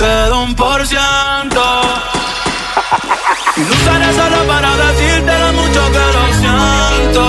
queda 0.00 0.34
un 0.38 0.54
por 0.54 0.86
ciento. 0.86 1.62
Y 3.56 3.60
lo 3.60 3.74
usaré 3.80 4.08
solo 4.14 4.38
para 4.46 4.70
decirte 4.84 5.32
lo 5.38 5.52
mucho 5.52 5.82
que 5.94 6.04
lo 6.16 6.24
siento. 6.40 7.24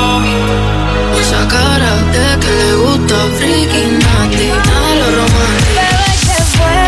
Esa 1.19 1.41
cara 1.49 1.93
de 2.13 2.39
que 2.39 2.51
le 2.61 2.73
gusta 2.75 3.15
freaky 3.37 3.83
nasty, 4.03 4.47
nada 4.67 4.91
lo 4.99 5.07
romántico. 5.17 5.79
Bebé, 5.79 6.11
¿qué 6.27 6.39
fue? 6.55 6.83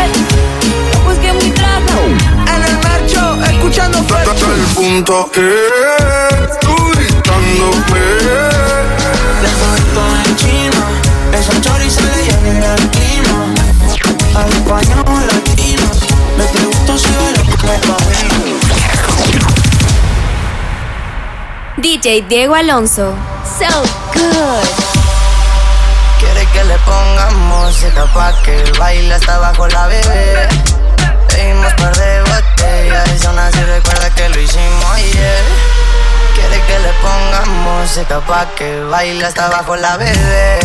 Pues 1.04 1.18
que 1.18 1.32
muy 1.34 1.50
trato. 1.50 1.96
En 2.54 2.60
el 2.70 2.76
marcho, 2.86 3.22
escuchando. 3.52 3.98
Hasta 3.98 4.46
el 4.58 4.64
punto 4.74 5.30
que 5.32 5.48
tú 6.62 6.74
gritándome. 6.92 8.53
DJ 21.84 22.22
Diego 22.30 22.54
Alonso. 22.54 23.14
So 23.44 23.68
good. 24.14 24.68
Quiere 26.18 26.46
que 26.46 26.64
le 26.64 26.78
pongamos 26.78 27.34
música 27.34 28.06
pa' 28.14 28.32
que 28.42 28.72
baile 28.78 29.12
hasta 29.12 29.34
abajo 29.34 29.68
la 29.68 29.86
bebé. 29.88 30.48
Pedimos 31.28 31.74
par 31.74 31.94
de 31.94 32.22
botellas 32.22 33.26
aún 33.26 33.38
así 33.38 33.60
recuerda 33.64 34.08
que 34.14 34.30
lo 34.30 34.40
hicimos 34.40 34.84
ayer. 34.94 35.44
Quiere 36.34 36.58
que 36.62 36.78
le 36.78 36.92
pongamos 37.02 37.82
música 37.82 38.18
pa' 38.20 38.46
que 38.56 38.80
baile 38.84 39.26
hasta 39.26 39.44
abajo 39.44 39.76
la 39.76 39.98
bebé. 39.98 40.60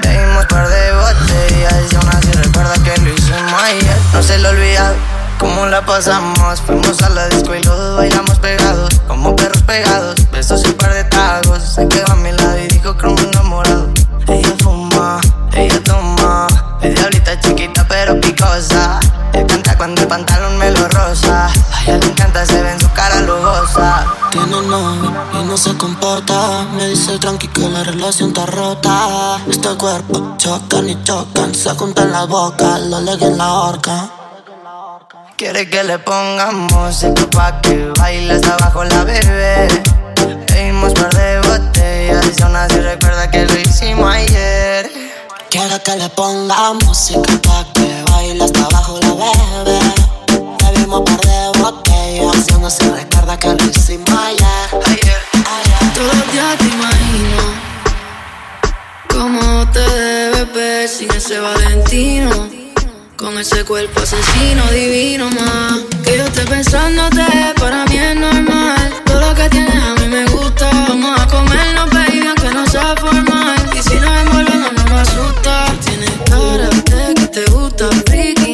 Pedimos 0.00 0.46
par 0.46 0.66
de 0.66 0.92
botellas 0.94 1.94
aún 1.94 2.08
así 2.08 2.32
recuerda 2.32 2.72
que 2.84 2.96
lo 3.02 3.12
hicimos 3.12 3.62
ayer. 3.64 3.98
No 4.14 4.22
se 4.22 4.38
lo 4.38 4.48
olvida 4.48 4.94
cómo 5.38 5.66
la 5.66 5.84
pasamos. 5.84 6.60
Fuimos 6.60 7.00
a 7.02 7.08
la 7.10 7.28
disco 7.28 7.54
y 7.54 7.62
los 7.62 7.96
bailamos 7.96 8.38
pegados, 8.38 9.00
como 9.06 9.34
perros 9.34 9.62
pegados. 9.62 10.16
Besos 10.30 10.62
y 10.64 10.68
un 10.68 10.74
par 10.74 10.92
de 10.92 11.04
tragos. 11.04 11.62
Se 11.62 11.88
quedó 11.88 12.12
a 12.12 12.16
mi 12.16 12.32
lado 12.32 12.58
y 12.58 12.68
dijo 12.68 12.94
me 12.94 13.22
enamorado. 13.22 13.88
Ella 14.26 14.54
fuma, 14.62 15.20
ella 15.52 15.82
toma. 15.84 16.46
Es 16.82 16.94
diablita 16.94 17.40
chiquita 17.40 17.86
pero 17.88 18.20
picosa. 18.20 19.00
Ella 19.32 19.46
canta 19.46 19.76
cuando 19.76 20.02
el 20.02 20.08
pantalón 20.08 20.58
me 20.58 20.70
lo 20.70 20.88
rosa. 20.88 21.46
A 21.46 21.82
ella 21.84 21.98
le 21.98 22.06
encanta, 22.06 22.44
se 22.44 22.62
ve 22.62 22.72
en 22.72 22.80
su 22.80 22.90
cara 22.92 23.20
lujosa. 23.20 24.06
Tiene 24.30 24.60
novio 24.62 25.12
y 25.32 25.44
no 25.44 25.56
se 25.56 25.76
comporta. 25.76 26.66
Me 26.76 26.88
dice 26.88 27.18
tranqui 27.18 27.48
que 27.48 27.68
la 27.68 27.84
relación 27.84 28.30
está 28.30 28.46
rota. 28.46 29.40
Este 29.48 29.68
cuerpo 29.76 30.34
chocan 30.36 30.88
y 30.88 31.02
chocan. 31.04 31.54
Se 31.54 31.70
juntan 31.70 32.12
las 32.12 32.28
bocas, 32.28 32.80
lo 32.82 33.00
leguen 33.00 33.38
la 33.38 33.52
horca. 33.54 34.10
Quiere 35.38 35.70
que 35.70 35.84
le 35.84 36.00
pongamos 36.00 36.72
música 36.72 37.24
pa' 37.30 37.60
que 37.60 37.92
baile 38.00 38.32
hasta 38.32 38.54
abajo 38.54 38.82
la 38.82 39.04
bebé. 39.04 39.68
Pedimos 40.48 40.92
par 40.94 41.14
de 41.14 41.38
botellas 41.46 42.26
y 42.36 42.42
aún 42.42 42.56
así 42.56 42.80
recuerda 42.80 43.30
que 43.30 43.46
lo 43.46 43.56
hicimos 43.60 44.12
ayer. 44.12 44.90
Quiero 45.48 45.80
que 45.84 45.94
le 45.94 46.08
ponga 46.08 46.72
música 46.84 47.38
pa' 47.44 47.64
que 47.72 48.02
baile 48.10 48.42
hasta 48.42 48.64
abajo 48.64 48.98
la 49.00 49.14
bebé. 49.14 49.78
Bebimos 50.58 51.02
par 51.02 51.20
de 51.20 51.60
botellas 51.60 52.46
y 52.48 52.58
no 52.60 52.68
se 52.68 52.90
recuerda 52.90 53.38
que 53.38 53.54
lo 53.54 53.64
hicimos 53.64 54.10
ayer. 54.10 54.68
Ayer, 54.86 55.20
ayer. 55.34 55.94
Todos 55.94 56.16
los 56.16 56.32
días 56.32 56.58
te 56.58 56.64
imagino 56.64 57.42
cómo 59.08 59.70
te 59.70 59.88
debes 59.88 60.52
ver 60.52 60.88
sin 60.88 61.08
ese 61.12 61.38
Valentino. 61.38 62.57
Con 63.18 63.36
ese 63.36 63.64
cuerpo 63.64 63.98
asesino 64.00 64.64
divino 64.70 65.28
más 65.28 65.80
Que 66.04 66.18
yo 66.18 66.24
esté 66.24 66.44
pensándote 66.44 67.26
para 67.58 67.84
mí 67.86 67.98
es 67.98 68.14
normal. 68.14 68.94
Todo 69.04 69.20
lo 69.20 69.34
que 69.34 69.48
tienes 69.48 69.74
a 69.74 69.94
mí 69.96 70.06
me 70.06 70.24
gusta. 70.26 70.70
Vamos 70.88 71.20
a 71.20 71.26
comernos 71.26 71.90
baby 71.90 72.24
aunque 72.28 72.54
no 72.54 72.64
sea 72.68 72.94
formal. 72.94 73.70
Y 73.76 73.82
si 73.82 73.96
nos 73.96 74.10
envolvemos 74.22 74.72
no 74.72 74.84
me 74.84 75.00
asusta. 75.00 75.66
Tienes 75.84 76.12
cara 76.30 76.68
de 76.68 77.14
que 77.14 77.26
te 77.26 77.44
gusta 77.50 77.90
freaky 78.06 78.47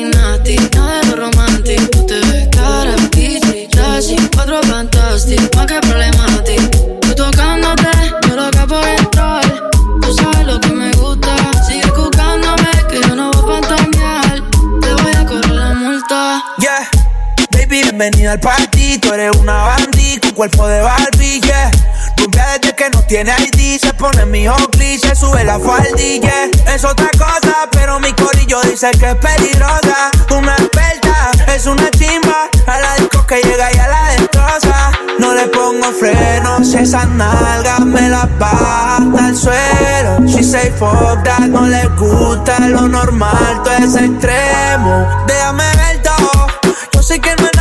tiene 23.14 23.32
ID, 23.38 23.78
se 23.80 23.94
pone 23.94 24.26
mi 24.26 24.48
Oakley, 24.48 24.98
se 24.98 25.14
sube 25.14 25.44
la 25.44 25.60
faldilla. 25.60 26.50
Es 26.66 26.84
otra 26.84 27.08
cosa, 27.12 27.68
pero 27.70 28.00
mi 28.00 28.12
corillo 28.12 28.60
dice 28.62 28.90
que 28.98 29.10
es 29.10 29.14
peligrosa. 29.14 30.10
Una 30.36 30.52
experta, 30.56 31.30
es 31.54 31.64
una 31.66 31.88
chimba. 31.92 32.50
A 32.66 32.80
la 32.80 32.96
disco 32.96 33.24
que 33.24 33.40
llega 33.40 33.72
y 33.72 33.78
a 33.78 33.86
la 33.86 34.04
destroza. 34.14 34.90
No 35.20 35.32
le 35.32 35.46
pongo 35.46 35.92
frenos, 35.92 36.74
esas 36.74 37.06
nalgas 37.10 37.82
me 37.82 38.08
las 38.08 38.36
baja 38.36 38.96
hasta 38.96 39.28
el 39.28 39.36
suelo. 39.36 40.26
She 40.26 40.42
say 40.42 40.72
fuck 40.72 41.22
that, 41.22 41.46
no 41.46 41.68
le 41.68 41.86
gusta 41.96 42.58
lo 42.68 42.88
normal, 42.88 43.62
todo 43.62 43.74
es 43.74 43.94
extremo. 43.94 45.06
Déjame 45.28 45.62
ver 45.76 46.02
todo. 46.02 46.48
Yo 46.92 47.00
sé 47.00 47.20
que 47.20 47.32
no 47.36 47.53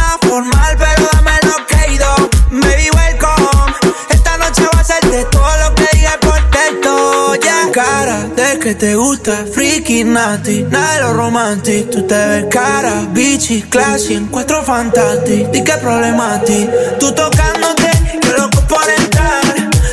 que 8.63 8.75
te 8.75 8.95
gusta, 8.95 9.45
freaky 9.53 10.05
nasty, 10.05 10.63
nada 10.63 10.93
de 10.93 11.01
lo 11.01 11.13
romántico. 11.15 11.89
Tú 11.91 12.07
te 12.07 12.15
ves 12.15 12.45
cara, 12.49 13.01
bitchy, 13.09 13.61
classy, 13.63 14.13
encuentro 14.13 14.63
fantástico. 14.63 15.49
¿Y 15.53 15.63
qué 15.65 15.73
problema 15.73 16.35
a 16.35 16.41
ti? 16.41 16.69
Tú 16.97 17.11
tocándote, 17.11 17.91
yo 18.23 18.31
loco 18.37 18.61
por 18.69 18.89
entrar. 18.89 19.41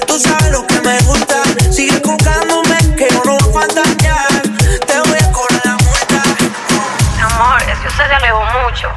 Tú 0.07 0.17
sabes 0.21 0.53
lo 0.53 0.65
que 0.69 0.81
me 0.83 0.97
gusta, 1.01 1.43
sigue 1.73 1.99
buscándome, 1.99 2.77
que 2.97 3.09
yo 3.11 3.21
no 3.25 3.37
voy 3.39 3.51
a 3.51 3.61
fantasear. 3.61 4.43
Te 4.87 5.01
voy 5.01 5.19
a 5.19 5.33
cobrar 5.33 5.63
la 5.65 5.73
multa. 5.73 6.23
Amor, 7.27 7.61
es 7.63 7.79
que 7.81 7.89
usted 7.89 8.07
se 8.07 8.15
alejó 8.15 8.45
mucho. 8.63 8.89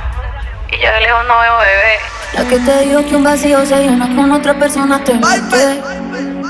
Y 0.69 0.83
yo 0.83 0.91
de 0.91 1.01
lejos 1.01 1.25
no 1.27 1.39
veo 1.39 1.57
bebé. 1.57 1.97
La 2.35 2.47
que 2.47 2.59
te 2.59 2.85
dijo 2.85 3.09
que 3.09 3.15
un 3.15 3.23
vacío 3.23 3.65
se 3.65 3.75
llena 3.79 4.15
con 4.15 4.31
otra 4.33 4.53
persona 4.53 5.03
te 5.03 5.13
miente. 5.13 6.42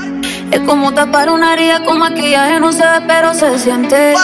Es 0.50 0.60
como 0.60 0.92
tapar 0.92 1.30
una 1.30 1.54
herida 1.54 1.84
con 1.84 1.98
maquillaje, 1.98 2.60
no 2.60 2.72
se 2.72 2.82
ve, 2.82 3.00
pero 3.06 3.34
se 3.34 3.58
siente. 3.58 4.14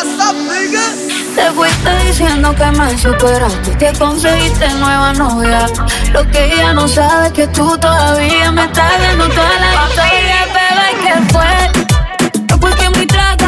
Te 1.34 1.50
fuiste 1.52 1.90
diciendo 2.06 2.54
que 2.54 2.66
me 2.66 2.98
superaste, 2.98 3.76
que 3.78 3.92
conseguiste 3.98 4.68
nueva 4.74 5.12
novia. 5.12 5.66
Lo 6.12 6.28
que 6.30 6.52
ella 6.54 6.72
no 6.72 6.86
sabe 6.88 7.28
es 7.28 7.32
que 7.32 7.46
tú 7.48 7.76
todavía 7.78 8.50
me 8.52 8.64
estás 8.64 8.98
viendo 8.98 9.28
toda 9.28 9.48
la 9.60 9.88
historia, 9.88 10.46
bebé, 10.54 10.88
¿qué 11.02 11.32
fue? 11.32 12.42
No 12.48 12.60
porque 12.60 12.90
muy 12.90 13.06
tragadito. 13.06 13.39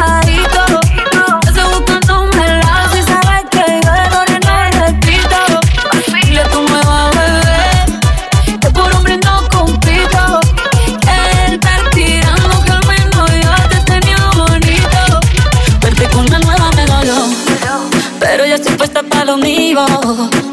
Lo 19.33 19.37
mío. 19.37 19.85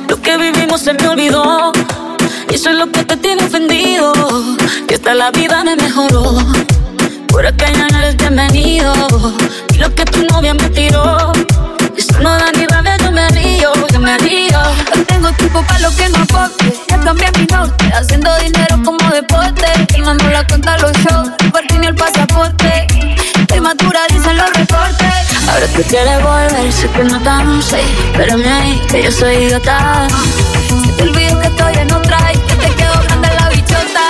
Lo 0.08 0.22
que 0.22 0.36
vivimos 0.38 0.80
se 0.80 0.94
me 0.94 1.06
olvidó. 1.08 1.72
Y 2.50 2.54
eso 2.54 2.70
es 2.70 2.76
lo 2.76 2.90
que 2.90 3.04
te 3.04 3.16
tiene 3.16 3.44
ofendido. 3.44 4.12
Que 4.86 4.94
hasta 4.94 5.14
la 5.14 5.30
vida 5.30 5.62
me 5.64 5.76
mejoró. 5.76 6.36
Por 7.28 7.46
acá 7.46 7.66
ya 7.72 7.86
no 7.88 7.98
eres 7.98 8.16
bienvenido. 8.16 8.92
Y 9.74 9.78
lo 9.78 9.94
que 9.94 10.04
tu 10.04 10.24
novia 10.32 10.54
me 10.54 10.68
tiró. 10.70 11.32
Eso 11.96 12.18
no 12.20 12.30
da 12.30 12.50
ni 12.52 12.64
rabia, 12.66 12.96
yo 12.98 13.10
me 13.10 13.28
río, 13.28 13.72
yo 13.92 14.00
me 14.00 14.16
río. 14.18 14.60
Hoy 14.94 15.04
tengo 15.04 15.30
tiempo 15.32 15.62
para 15.66 15.80
lo 15.80 15.90
que 15.96 16.08
no 16.08 16.18
aporte. 16.22 16.72
Ya 16.88 17.00
cambié 17.00 17.30
mi 17.38 17.46
norte, 17.46 17.84
haciendo 17.92 18.30
dinero 18.38 18.80
como 18.84 19.10
deporte. 19.10 19.66
Quemando 19.94 20.24
la 20.30 20.46
cuenta 20.46 20.78
los 20.78 20.92
shows, 20.92 21.30
partir 21.52 21.78
ni 21.80 21.86
el 21.86 21.94
pasaporte. 21.94 22.86
Estoy 23.40 23.60
madura, 23.60 24.00
dicen 24.08 24.36
los 24.38 24.50
tú 25.74 25.82
quieres 25.88 26.22
volver, 26.22 26.72
sé 26.72 26.88
que 26.88 27.04
no 27.04 27.20
tan 27.20 27.62
sé. 27.62 27.80
Espérame 28.12 28.46
ahí, 28.46 28.82
que 28.90 29.02
yo 29.02 29.12
soy 29.12 29.34
idiota. 29.34 30.08
Se 30.86 30.92
te 30.92 31.02
olvidó 31.02 31.40
que 31.40 31.46
estoy 31.46 31.74
en 31.74 31.92
otra 31.92 32.18
y 32.32 32.38
que 32.38 32.54
te 32.56 32.74
quedó 32.74 33.00
grande 33.02 33.28
la 33.38 33.48
bichota. 33.48 34.00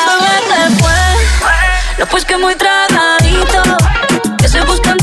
Fue. 0.79 1.99
No, 1.99 2.07
pues 2.07 2.25
que 2.25 2.37
muy 2.37 2.55
tragadito. 2.55 3.63
Que 4.39 4.47
estoy 4.47 4.63
buscándome 4.63 5.00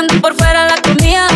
picante 0.00 0.20
por 0.20 0.34
fuera 0.34 0.66
la 0.66 0.80
comida. 0.82 1.26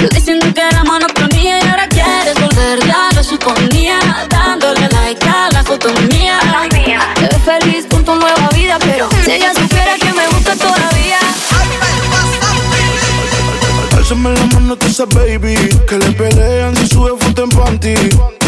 Yo 0.00 0.08
diciendo 0.08 0.46
que 0.54 0.60
era 0.60 0.84
monotonía 0.84 1.58
y 1.62 1.68
ahora 1.68 1.88
quieres 1.88 2.34
volver, 2.40 2.86
ya 2.86 3.08
lo 3.14 3.22
suponía. 3.22 3.98
Dándole 4.28 4.88
like 4.88 5.28
a 5.28 5.50
la 5.52 5.62
foto 5.62 5.88
mía. 6.08 6.38
Te 7.14 7.22
ves 7.22 7.42
feliz 7.44 7.86
con 7.90 8.04
tu 8.04 8.14
nueva 8.14 8.48
vida, 8.54 8.78
pero 8.80 9.08
si 9.24 9.32
ella 9.32 9.52
supiera 9.54 9.94
que 9.96 10.12
me 10.12 10.26
gusta 10.28 10.56
todavía. 10.56 11.18
Alzame 13.96 14.34
la 14.34 14.46
mano, 14.46 14.76
esa 14.86 15.04
baby, 15.06 15.56
que 15.88 15.98
le 15.98 16.12
pelean 16.12 16.76
si 16.76 16.86
sube 16.88 17.12
foto 17.18 17.44
en 17.44 17.50
panty. 17.50 18.41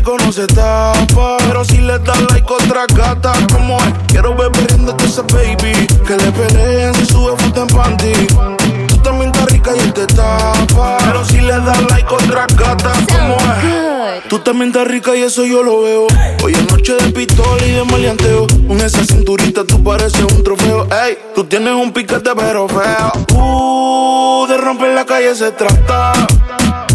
Rico 0.00 0.16
no 0.24 0.32
se 0.32 0.46
tapa. 0.46 1.36
Pero 1.46 1.62
si 1.62 1.76
le 1.76 1.98
das 1.98 2.22
like 2.30 2.50
otra 2.50 2.86
gata, 2.94 3.34
como 3.52 3.76
es. 3.76 3.92
Quiero 4.08 4.34
ver 4.34 4.50
de 4.50 5.04
esa 5.04 5.20
baby. 5.20 5.86
Que 6.06 6.16
le 6.16 6.32
pelean 6.32 6.94
si 6.94 7.04
sube 7.04 7.36
foto 7.36 7.60
en 7.60 7.66
panty 7.66 8.60
también 9.02 9.30
está 9.30 9.44
rica 9.46 9.72
y 9.76 9.78
él 9.78 9.92
te 9.92 10.06
tapa. 10.06 10.96
Pero 11.04 11.24
si 11.24 11.40
le 11.40 11.52
das 11.52 11.82
like 11.90 12.08
otra 12.14 12.46
gata, 12.46 12.92
como 13.12 13.36
es? 13.36 14.28
Tú 14.28 14.38
también 14.38 14.68
estás 14.68 14.86
rica 14.86 15.14
y 15.14 15.22
eso 15.22 15.44
yo 15.44 15.62
lo 15.62 15.82
veo. 15.82 16.06
Hoy 16.42 16.52
es 16.52 16.70
noche 16.70 16.94
de 16.94 17.10
pistola 17.10 17.62
y 17.66 17.72
de 17.72 17.84
maleanteo. 17.84 18.46
Con 18.68 18.80
esa 18.80 19.04
cinturita 19.04 19.64
tú 19.64 19.82
pareces 19.84 20.22
un 20.22 20.42
trofeo. 20.42 20.88
Ey, 21.04 21.18
tú 21.34 21.44
tienes 21.44 21.74
un 21.74 21.92
piquete 21.92 22.30
pero 22.34 22.68
feo. 22.68 23.12
Uh, 23.34 24.46
de 24.46 24.56
romper 24.56 24.94
la 24.94 25.04
calle 25.04 25.34
se 25.34 25.50
trata. 25.52 26.12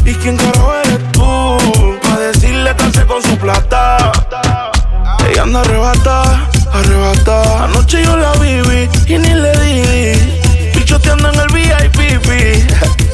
¿Y 0.06 0.14
quién 0.16 0.38
carajo 0.38 0.74
eres 0.74 0.85
con 3.16 3.24
su 3.24 3.38
plata. 3.38 4.12
Ella 5.30 5.44
anda 5.44 5.62
arrebata, 5.62 6.50
arrebata. 6.74 7.64
Anoche 7.64 8.04
yo 8.04 8.18
la 8.18 8.34
viví 8.34 8.90
y 9.08 9.18
ni 9.18 9.34
le 9.34 9.52
di 9.58 10.84
choteando 10.84 11.30
en 11.30 11.40
el 11.40 11.48
VIP. 11.54 12.62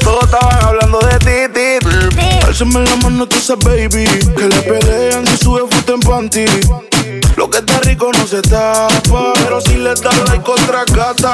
Todos 0.00 0.24
estaban 0.24 0.64
hablando 0.64 0.98
de 0.98 1.18
ti, 1.18 1.54
ti. 1.54 2.46
Álzame 2.46 2.80
la 2.80 2.96
mano 2.96 3.28
tú 3.28 3.36
esa 3.36 3.54
baby. 3.54 4.04
Que 4.36 4.48
le 4.48 4.62
pelean 4.62 5.24
si 5.26 5.36
sube 5.36 5.62
en 5.88 6.00
panty. 6.00 6.44
Lo 7.36 7.50
que 7.50 7.58
está 7.58 7.80
rico 7.80 8.10
no 8.16 8.26
se 8.26 8.42
tapa. 8.42 9.32
Pero 9.34 9.60
si 9.60 9.76
le 9.76 9.90
das 9.90 10.28
like 10.28 10.50
otra 10.50 10.84
gata. 10.92 11.32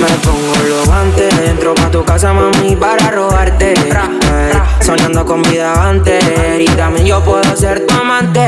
Me 0.00 0.08
pongo 0.22 0.54
los 0.68 0.86
guantes, 0.86 1.32
entro 1.46 1.74
pa' 1.74 1.90
tu 1.90 2.04
casa, 2.04 2.32
mami, 2.32 2.76
para 2.76 3.10
robarte. 3.10 3.74
soñando 4.80 5.24
con 5.24 5.42
vida 5.42 5.88
antes. 5.88 6.22
Y 6.58 6.66
también 6.76 7.06
yo 7.06 7.22
puedo 7.22 7.56
ser 7.56 7.86
tu 7.86 7.94
amante. 7.94 8.40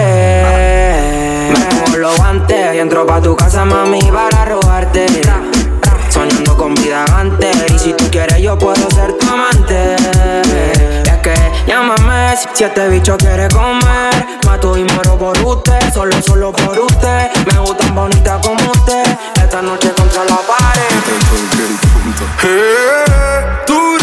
Me 1.53 1.67
pongo 1.85 1.99
los 1.99 2.17
guantes 2.17 2.77
entro 2.77 3.07
pa' 3.07 3.21
tu 3.21 3.35
casa, 3.37 3.65
mami, 3.65 4.01
para 4.13 4.45
robarte 4.45 5.07
soñando 6.11 6.57
con 6.57 6.75
vida 6.75 7.05
antes. 7.15 7.57
Y 7.75 7.79
si 7.79 7.93
tú 7.93 8.05
quieres, 8.11 8.39
yo 8.39 8.59
puedo 8.59 8.91
ser 8.91 9.13
tu 9.19 9.27
amante. 9.29 9.97
Es 11.05 11.19
que 11.23 11.35
llámame 11.67 12.35
si 12.55 12.65
este 12.65 12.89
bicho 12.89 13.17
quiere 13.19 13.49
comer. 13.49 14.26
Y 14.77 14.85
muero 14.93 15.17
por 15.17 15.39
usted, 15.43 15.95
solo, 15.95 16.21
solo 16.21 16.53
por 16.53 16.79
usted. 16.79 17.31
Me 17.51 17.59
gustan 17.61 17.95
bonita 17.95 18.39
como 18.43 18.73
usted. 18.73 19.07
Esta 19.43 19.63
noche 19.63 19.91
contra 19.95 20.23
la 20.25 20.37
pared. 20.37 20.85
tú 23.67 23.97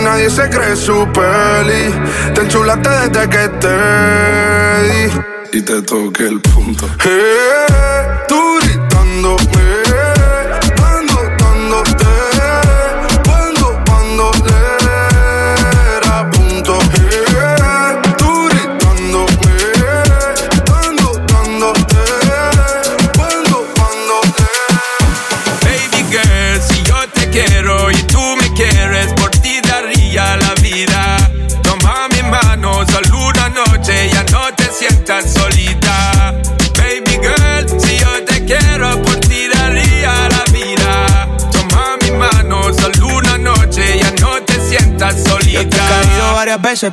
nadie 0.00 0.30
se 0.30 0.48
cree 0.48 0.76
su 0.76 1.06
peli. 1.12 1.94
Te 2.34 2.40
enchulaste 2.42 2.88
desde 2.88 3.28
que 3.28 3.48
te 3.62 3.76
di. 4.88 5.58
Y 5.58 5.62
te 5.62 5.82
toqué 5.82 6.24
el 6.28 6.40
punto. 6.40 6.86
Tú 8.28 8.49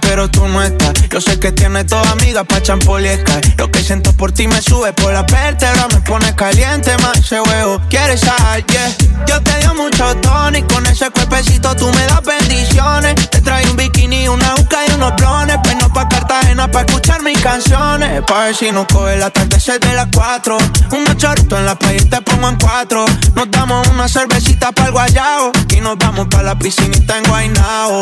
pero 0.02 0.28
tú 0.28 0.48
no 0.48 0.64
estás. 0.64 0.94
Yo 1.10 1.22
sé 1.22 1.40
que 1.40 1.52
tienes 1.52 1.86
toda 1.86 2.10
amiga 2.12 2.44
pa' 2.44 2.62
champoliescar. 2.64 3.42
Lo 3.58 3.70
que 3.70 3.84
siento 3.84 4.12
por 4.12 4.32
ti 4.32 4.48
me 4.48 4.60
sube 4.60 4.92
por 4.94 5.14
la 5.14 5.22
vértebra, 5.22 5.88
me 5.94 6.02
pone 6.02 6.34
caliente 6.36 6.98
más 6.98 7.18
ese 7.20 7.40
huevo. 7.40 7.80
¿Quieres 7.88 8.22
sal? 8.22 8.66
Yeah. 8.66 8.96
Yo 9.28 9.42
te 9.44 9.60
dio 9.60 9.76
mucho 9.76 10.16
tono 10.16 10.58
y 10.58 10.64
con 10.64 10.84
ese 10.88 11.12
cuerpecito 11.12 11.76
tú 11.76 11.92
me 11.92 12.08
das 12.08 12.24
bendiciones. 12.24 13.30
Te 13.30 13.40
traigo 13.40 13.70
un 13.70 13.78
bikini, 13.78 14.28
una 14.28 14.56
uca 14.56 14.80
y 14.88 14.94
unos 14.94 15.16
blones. 15.16 15.58
No 15.80 15.94
pa' 15.94 16.10
Cartagena 16.10 16.72
pa' 16.72 16.82
escuchar 16.82 17.22
mis 17.22 17.40
canciones. 17.40 18.24
Pa' 18.26 18.46
ver 18.46 18.56
si 18.56 18.72
nos 18.72 18.88
coge 18.88 19.16
la 19.18 19.30
tarde 19.30 19.58
de 19.80 19.94
las 19.94 20.08
cuatro. 20.12 20.58
Un 20.92 21.06
chorrito 21.18 21.56
en 21.56 21.68
la 21.68 21.78
playa 21.78 22.02
y 22.02 22.06
te 22.06 22.20
pongo 22.22 22.50
en 22.50 22.58
cuatro. 22.58 23.06
Nos 23.36 23.52
damos 23.52 23.88
una 23.90 24.08
cervecita 24.08 24.72
para 24.72 24.88
el 24.88 24.94
guayao. 24.94 25.52
Y 25.76 25.82
nos 25.82 26.00
vamos 26.00 26.28
pa' 26.30 26.42
la 26.42 26.58
piscinita 26.58 27.18
en 27.20 27.24
Guaynao. 27.26 28.00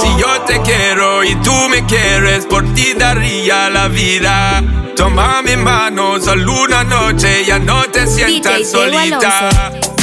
Si 0.00 0.08
yo 0.20 0.43
te 0.46 0.60
quiero 0.62 1.24
y 1.24 1.34
tú 1.36 1.52
me 1.68 1.84
quieres, 1.86 2.46
por 2.46 2.64
ti 2.74 2.94
daría 2.94 3.70
la 3.70 3.88
vida. 3.88 4.62
Toma 4.96 5.42
mi 5.42 5.56
mano, 5.56 6.20
solo 6.20 6.62
una 6.64 6.84
noche, 6.84 7.44
ya 7.44 7.58
no 7.58 7.82
te 7.84 8.06
sientas 8.06 8.70
solita. 8.70 9.50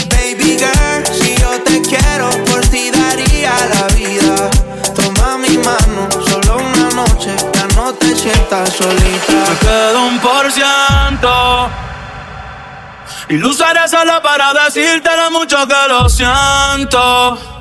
Baby 0.10 0.57
girl, 0.57 1.05
si 1.13 1.36
yo 1.36 1.51
te 1.63 1.81
quiero, 1.81 2.29
por 2.45 2.62
ti 2.67 2.91
daría 2.91 3.53
la 3.74 3.88
vida. 3.95 4.50
Toma 4.95 5.38
mi 5.38 5.57
mano, 5.57 6.10
solo 6.27 6.57
una 6.57 6.89
noche, 6.89 7.36
ya 7.53 7.67
no 7.75 7.93
te 7.93 8.15
sientas 8.15 8.74
solita. 8.74 9.33
Me 9.50 9.57
quedo 9.60 10.05
un 10.05 10.19
por 10.19 10.51
ciento. 10.51 11.69
Y 13.29 13.38
lo 13.38 13.50
usaré 13.50 13.88
solo 13.88 14.21
para 14.21 14.53
decirte 14.65 15.10
lo 15.15 15.31
mucho 15.31 15.57
que 15.67 15.88
lo 15.88 16.10
siento. 16.10 17.61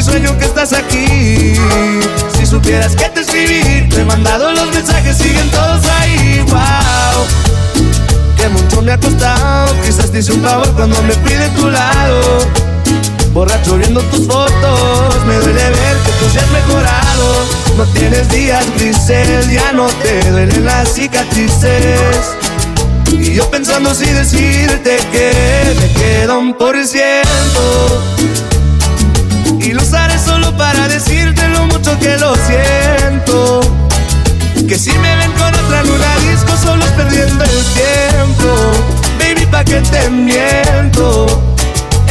Si 0.00 0.10
sueño 0.10 0.38
que 0.38 0.46
estás 0.46 0.72
aquí 0.72 1.54
supieras 2.50 2.96
que 2.96 3.08
te 3.10 3.20
escribí. 3.20 3.88
Te 3.88 4.00
he 4.00 4.04
mandado 4.04 4.50
los 4.52 4.72
mensajes, 4.74 5.16
siguen 5.16 5.48
todos 5.50 5.82
ahí. 6.00 6.40
Wow, 6.48 7.26
que 8.36 8.48
mucho 8.48 8.82
me 8.82 8.92
ha 8.92 8.98
costado. 8.98 9.72
Quizás 9.84 10.10
te 10.10 10.18
hice 10.18 10.32
un 10.32 10.42
favor 10.42 10.68
cuando 10.74 11.00
me 11.02 11.12
fui 11.12 11.34
de 11.34 11.48
tu 11.50 11.70
lado. 11.70 12.20
Borracho 13.32 13.76
viendo 13.76 14.00
tus 14.02 14.26
fotos, 14.26 15.24
me 15.26 15.34
duele 15.36 15.62
ver 15.62 15.96
que 16.04 16.12
tú 16.18 16.28
seas 16.32 16.50
mejorado. 16.50 17.46
No 17.76 17.84
tienes 17.92 18.28
días 18.30 18.64
grises, 18.76 19.48
ya 19.48 19.70
no 19.72 19.86
te 20.02 20.30
duelen 20.30 20.64
las 20.64 20.92
cicatrices. 20.92 22.36
Y 23.12 23.34
yo 23.34 23.48
pensando 23.50 23.94
si 23.94 24.06
decirte 24.06 24.98
que 25.12 25.76
me 25.80 25.92
queda 25.92 26.36
un 26.36 26.54
por 26.54 26.74
ciento. 26.84 28.49
Para 30.56 30.88
decirte 30.88 31.48
lo 31.48 31.66
mucho 31.66 31.98
que 31.98 32.16
lo 32.18 32.34
siento. 32.34 33.60
Que 34.68 34.78
si 34.78 34.92
me 34.92 35.16
ven 35.16 35.32
con 35.32 35.54
otra 35.54 35.80
en 35.80 35.90
una 35.90 36.16
disco 36.30 36.52
solo 36.62 36.84
perdiendo 36.96 37.44
el 37.44 37.64
tiempo. 37.74 38.48
Baby, 39.18 39.46
pa' 39.46 39.64
que 39.64 39.80
te 39.80 40.10
miento. 40.10 41.26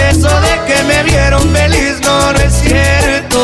Eso 0.09 0.29
de 0.29 0.59
que 0.67 0.83
me 0.83 1.03
vieron 1.03 1.41
feliz 1.53 1.99
no, 2.01 2.33
no 2.33 2.39
es 2.39 2.53
cierto. 2.61 3.39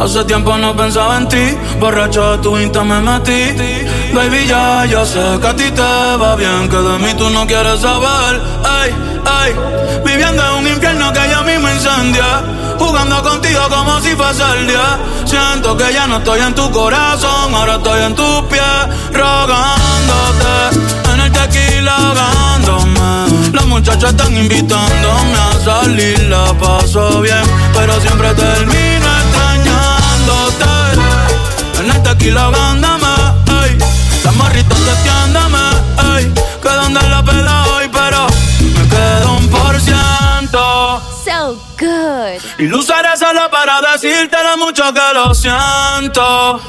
Hace 0.00 0.24
tiempo 0.24 0.56
no 0.56 0.76
pensaba 0.76 1.16
en 1.18 1.28
ti, 1.28 1.56
borracho 1.80 2.36
de 2.36 2.38
tu 2.38 2.56
insta 2.56 2.84
me 2.84 3.00
metí. 3.00 3.52
Baby, 4.14 4.46
ya, 4.46 4.84
ya 4.86 5.04
sé 5.04 5.38
que 5.40 5.46
a 5.46 5.56
ti 5.56 5.70
te 5.70 5.82
va 5.82 6.36
bien, 6.36 6.68
que 6.68 6.76
de 6.76 6.98
mí 6.98 7.14
tú 7.18 7.28
no 7.30 7.46
quieres 7.46 7.80
saber. 7.80 8.40
Ay, 8.64 8.94
ay, 9.26 9.54
viviendo 10.04 10.42
en 10.42 10.54
un 10.60 10.66
infierno 10.68 10.97
incendia. 11.54 12.44
Jugando 12.78 13.22
contigo 13.22 13.60
como 13.68 14.00
si 14.00 14.14
fuese 14.14 14.42
el 14.58 14.66
día. 14.66 14.98
Siento 15.24 15.76
que 15.76 15.92
ya 15.92 16.06
no 16.06 16.18
estoy 16.18 16.40
en 16.40 16.54
tu 16.54 16.70
corazón, 16.70 17.54
ahora 17.54 17.76
estoy 17.76 18.02
en 18.02 18.14
tus 18.14 18.42
pies, 18.42 18.62
rogándote. 19.12 20.78
En 21.12 21.20
el 21.20 21.32
tequila 21.32 21.96
ahogándome. 21.96 23.52
Las 23.52 23.66
muchachas 23.66 24.10
están 24.10 24.36
invitándome 24.36 25.38
a 25.38 25.64
salir, 25.64 26.22
la 26.24 26.52
paso 26.54 27.20
bien, 27.20 27.42
pero 27.74 28.00
siempre 28.00 28.34
termino 28.34 29.08
en 31.80 31.90
el 31.90 32.02
tequila 32.02 32.50
que 44.92 45.14
lo 45.14 45.34
siento. 45.34 46.60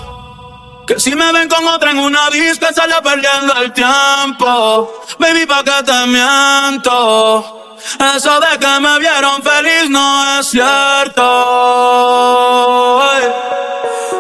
Que 0.88 1.00
si 1.00 1.16
me 1.16 1.32
ven 1.32 1.48
con 1.48 1.66
otra 1.68 1.92
en 1.92 2.00
una 2.00 2.30
disco, 2.30 2.66
sale 2.74 2.96
perdiendo 3.04 3.54
el 3.62 3.72
tiempo. 3.74 4.92
Baby, 5.20 5.46
pa' 5.46 5.64
que 5.64 5.84
te 5.84 6.08
miento. 6.08 7.76
Eso 8.16 8.40
de 8.40 8.58
que 8.60 8.80
me 8.80 9.00
vieron 9.00 9.42
feliz 9.42 9.90
no 9.90 10.40
es 10.40 10.48
cierto. 10.48 11.22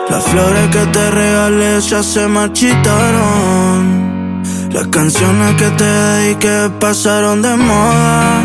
Las 0.09 0.23
flores 0.23 0.69
que 0.71 0.85
te 0.87 1.11
regalé 1.11 1.81
ya 1.81 2.01
se 2.01 2.27
marchitaron. 2.27 3.99
Las 4.71 4.87
canciones 4.87 5.55
que 5.55 5.69
te 5.71 5.83
dediqué 5.83 6.69
pasaron 6.79 7.41
de 7.41 7.55
moda. 7.55 8.43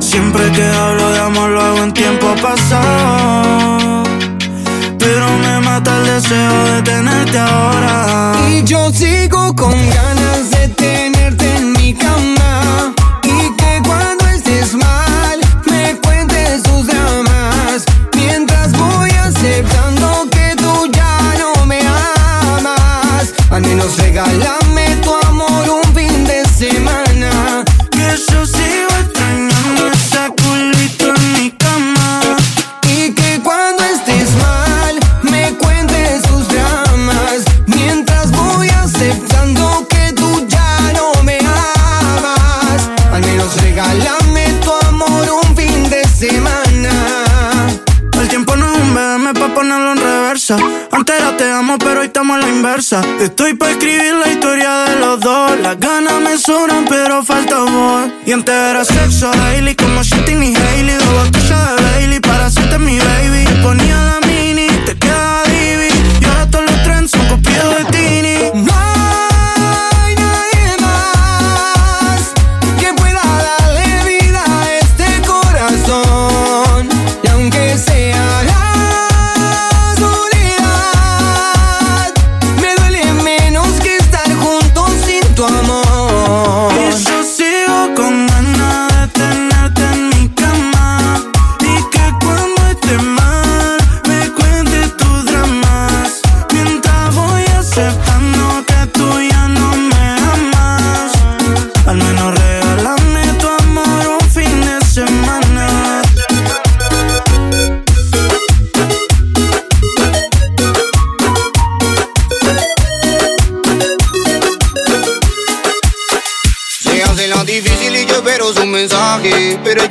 Siempre 0.00 0.52
que 0.52 0.64
hablo 0.64 1.10
de 1.10 1.18
amor 1.18 1.50
lo 1.50 1.60
hago 1.60 1.78
en 1.78 1.92
tiempo 1.92 2.34
pasado. 2.40 3.95
Pero 5.08 5.28
me 5.38 5.60
mata 5.60 5.98
el 5.98 6.04
deseo 6.04 6.64
de 6.64 6.82
tenerte 6.82 7.38
ahora. 7.38 8.32
Y 8.50 8.64
yo 8.64 8.90
sigo 8.90 9.54
con 9.54 9.70
ganas 9.90 10.50
de 10.50 10.66
tenerte 10.70 11.46
en 11.58 11.72
mi 11.74 11.94
cama. 11.94 12.92
Y 13.22 13.54
que 13.54 13.82
cuando 13.86 14.26
estés 14.26 14.74
mal 14.74 15.38
me 15.70 15.94
cuentes 16.02 16.64
tus 16.64 16.88
dramas. 16.88 17.84
Mientras 18.16 18.72
voy 18.72 19.10
aceptando 19.10 20.26
que 20.28 20.56
tú 20.56 20.90
ya 20.92 21.34
no 21.38 21.66
me 21.66 21.78
amas. 21.82 23.32
Al 23.50 23.62
menos 23.62 23.96
regálame 23.98 24.65
Estoy 52.92 53.54
pa' 53.54 53.70
escribir 53.70 54.14
la 54.14 54.30
historia 54.30 54.84
de 54.84 55.00
los 55.00 55.18
dos. 55.18 55.58
Las 55.60 55.76
ganas 55.80 56.20
me 56.20 56.38
sobran, 56.38 56.84
pero 56.88 57.24
falta 57.24 57.56
amor. 57.62 58.12
Y 58.24 58.30
antes 58.30 58.54
era 58.54 58.84
sexo 58.84 59.28
daily, 59.32 59.74
como 59.74 60.04
Shitting 60.04 60.40
y 60.40 60.54
Hailey. 60.54 60.94
Dos 60.94 61.24
botellas 61.24 61.76
de 61.76 61.85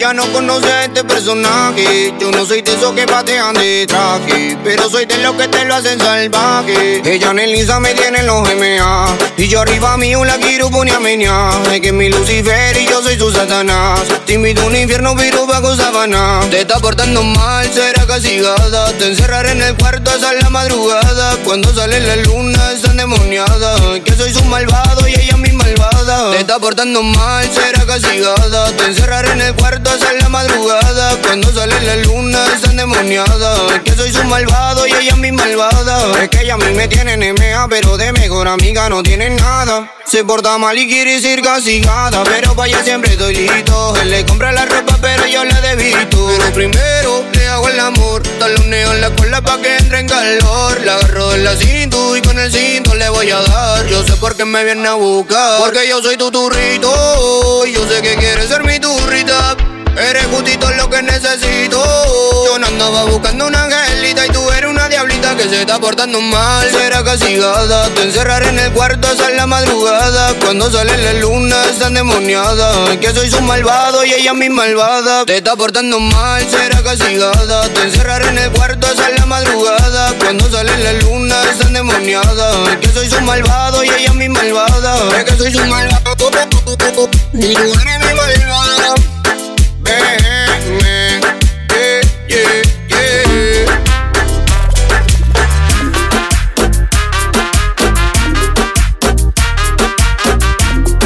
ella 0.05 0.13
no 0.13 0.31
conoce 0.31 0.71
a 0.71 0.83
este 0.83 1.03
personaje. 1.03 2.13
Yo 2.19 2.29
no 2.29 2.45
soy 2.45 2.61
de 2.61 2.73
esos 2.75 2.93
que 2.93 3.07
patean 3.07 3.55
de 3.55 3.87
traje 3.87 4.55
Pero 4.63 4.87
soy 4.87 5.05
de 5.05 5.17
los 5.17 5.35
que 5.35 5.47
te 5.47 5.65
lo 5.65 5.73
hacen 5.73 5.97
salvaje. 5.99 7.01
Ella 7.03 7.31
en 7.31 7.39
el 7.39 7.55
Insta 7.55 7.79
me 7.79 7.91
tiene 7.95 8.19
en 8.19 8.27
los 8.27 8.43
MA 8.55 9.17
Y 9.35 9.47
yo 9.47 9.61
arriba 9.61 9.97
mío 9.97 10.23
la 10.23 10.37
quiero 10.37 10.69
poner 10.69 10.95
a 11.27 11.73
Es 11.73 11.81
que 11.81 11.91
mi 11.91 12.09
Lucifer 12.09 12.77
y 12.77 12.87
yo 12.87 13.01
soy 13.01 13.17
su 13.17 13.31
Satanás. 13.31 14.01
A 14.01 14.65
un 14.65 14.75
infierno 14.75 15.15
pero 15.15 15.47
bajo 15.47 15.75
sabana. 15.75 16.41
Te 16.51 16.61
está 16.61 16.79
portando 16.79 17.23
mal, 17.23 17.67
será 17.73 18.05
castigada. 18.05 18.91
Te 18.93 19.07
encerraré 19.07 19.53
en 19.53 19.63
el 19.63 19.75
cuarto 19.75 20.11
hasta 20.11 20.33
la 20.33 20.49
madrugada. 20.51 21.35
Cuando 21.43 21.73
sale 21.73 21.99
la 22.01 22.15
luna 22.17 22.73
está 22.73 22.93
Que 23.05 24.13
soy 24.15 24.33
su 24.33 24.43
malvado 24.45 25.07
y 25.07 25.13
ella 25.13 25.37
mi 25.37 25.51
malvada. 25.51 26.31
Te 26.31 26.39
está 26.39 26.57
portando 26.57 27.03
mal, 27.03 27.47
será 27.53 27.85
castigada. 27.85 28.71
Te 28.71 28.85
encerraré 28.85 29.31
en 29.31 29.41
el 29.41 29.53
cuarto 29.53 29.91
hasta 29.91 30.11
la 30.13 30.27
madrugada. 30.27 31.15
Cuando 31.21 31.53
sale 31.53 31.79
la 31.81 31.97
luna 31.97 32.43
está 32.55 32.71
endemoniada. 32.71 33.83
Que 33.83 33.91
soy 33.93 34.11
su 34.11 34.23
malvado 34.23 34.87
y 34.87 34.93
ella 34.93 35.15
mi 35.17 35.31
malvada. 35.31 36.19
Es 36.19 36.29
que 36.29 36.41
ella 36.41 36.55
a 36.55 36.57
mí 36.57 36.73
me 36.73 36.87
tiene 36.87 37.15
NMA 37.15 37.67
Pero 37.69 37.95
de 37.95 38.11
mejor 38.11 38.47
amiga 38.47 38.89
no 38.89 39.03
tiene 39.03 39.29
nada. 39.29 39.91
Se 40.03 40.23
porta 40.23 40.57
mal 40.57 40.75
y 40.75 40.87
quiere 40.87 41.19
ser 41.19 41.41
castigada 41.41 42.23
Pero 42.23 42.55
para 42.55 42.69
ella 42.69 42.83
siempre 42.83 43.11
estoy 43.11 43.35
listo. 43.35 43.95
Él 44.01 44.09
le 44.09 44.25
compra 44.25 44.51
la 44.51 44.65
ropa 44.65 44.97
pero 45.01 45.27
yo 45.27 45.43
la 45.43 45.61
debito 45.61 46.27
Pero 46.27 46.53
primero 46.53 47.23
le 47.33 47.47
hago 47.47 47.69
el 47.69 47.79
amor 47.79 48.23
Taloneo 48.39 48.93
la 48.93 49.09
cola 49.11 49.41
pa' 49.41 49.59
que 49.61 49.77
entre 49.77 49.99
en 49.99 50.07
calor 50.07 50.64
De 51.35 51.43
la 51.43 51.53
cinto 51.57 52.15
y 52.15 52.21
con 52.21 52.39
el 52.39 52.49
cinto 52.49 52.95
le 52.95 53.09
voy 53.09 53.29
a 53.29 53.41
dar. 53.41 53.85
Yo 53.87 54.01
sé 54.05 54.13
por 54.13 54.37
qué 54.37 54.45
me 54.45 54.63
viene 54.63 54.87
a 54.87 54.93
buscar. 54.93 55.59
Porque 55.59 55.85
yo 55.85 56.01
soy 56.01 56.15
tu 56.15 56.31
turrito 56.31 57.65
Y 57.65 57.73
yo 57.73 57.85
sé 57.89 58.01
que 58.01 58.15
quieres 58.15 58.47
ser 58.47 58.63
mi 58.63 58.79
turrita. 58.79 59.57
Eres 59.97 60.27
justito 60.27 60.71
lo 60.71 60.89
que 60.89 61.01
necesito. 61.01 61.83
Yo 62.45 62.57
no 62.57 62.67
andaba 62.67 63.03
buscando 63.03 63.47
una 63.47 63.65
angelita 63.65 64.25
Y 64.25 64.29
tú 64.29 64.44
diablita 64.95 65.35
que 65.35 65.49
se 65.49 65.59
está 65.59 65.77
portando 65.77 66.21
mal 66.21 66.71
será 66.71 67.03
castigada. 67.03 67.89
Te 67.89 68.03
encerraré 68.03 68.47
en 68.47 68.59
el 68.59 68.71
cuarto 68.71 69.09
hasta 69.09 69.29
la 69.29 69.45
madrugada. 69.45 70.33
Cuando 70.39 70.71
sale 70.71 70.95
la 70.97 71.13
luna 71.19 71.65
está 71.65 71.87
endemoniada. 71.87 72.97
Que 73.01 73.13
soy 73.13 73.29
su 73.29 73.41
malvado 73.41 74.05
y 74.05 74.13
ella 74.13 74.33
mi 74.33 74.47
malvada. 74.47 75.25
Te 75.25 75.35
está 75.35 75.57
portando 75.57 75.99
mal, 75.99 76.49
será 76.49 76.81
castigada. 76.81 77.67
Te 77.73 77.81
encerraré 77.81 78.29
en 78.29 78.37
el 78.37 78.51
cuarto 78.51 78.87
hasta 78.87 79.09
la 79.09 79.25
madrugada. 79.25 80.13
Cuando 80.17 80.49
sale 80.49 80.71
la 80.77 80.93
luna 80.93 81.43
está 81.43 81.67
endemoniada. 81.67 82.79
Que 82.79 82.87
soy 82.87 83.09
su 83.09 83.19
malvado 83.19 83.83
y 83.83 83.89
ella 83.89 84.13
mi 84.13 84.29
malvada. 84.29 85.09
Es 85.17 85.25
que 85.25 85.35
soy 85.35 85.51
su 85.51 85.65
malvado. 85.65 86.31
Y 87.33 87.53
tú 87.53 87.61
eres 87.81 87.99
mi 87.99 88.13
malvada. 88.13 88.74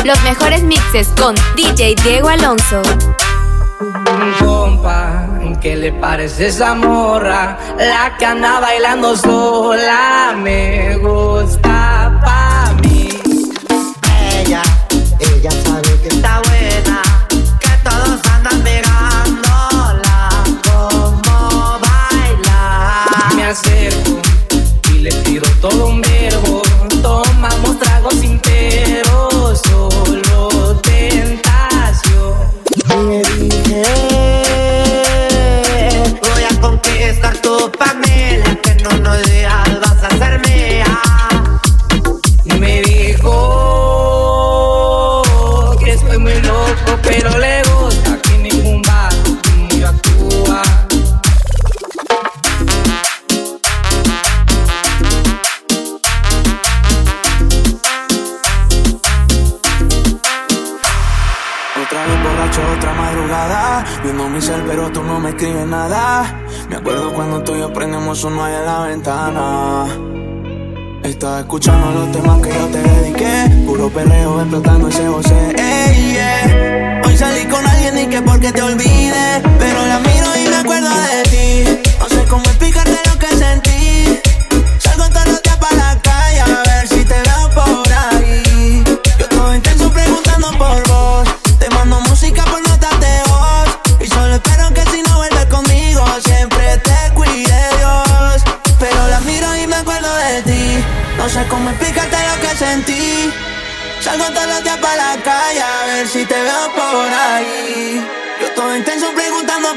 Los 0.09 0.23
mejores 0.23 0.63
mixes 0.63 1.07
con 1.09 1.35
DJ 1.55 1.93
Diego 2.01 2.29
Alonso. 2.29 2.81
Compa, 4.39 5.27
¿qué 5.61 5.75
le 5.75 5.91
parece 5.91 6.47
esa 6.47 6.73
morra? 6.73 7.59
La 7.77 8.17
que 8.17 8.25
anda 8.25 8.59
bailando 8.59 9.15
sola 9.15 10.33
me 10.35 10.97
gusta. 10.97 11.68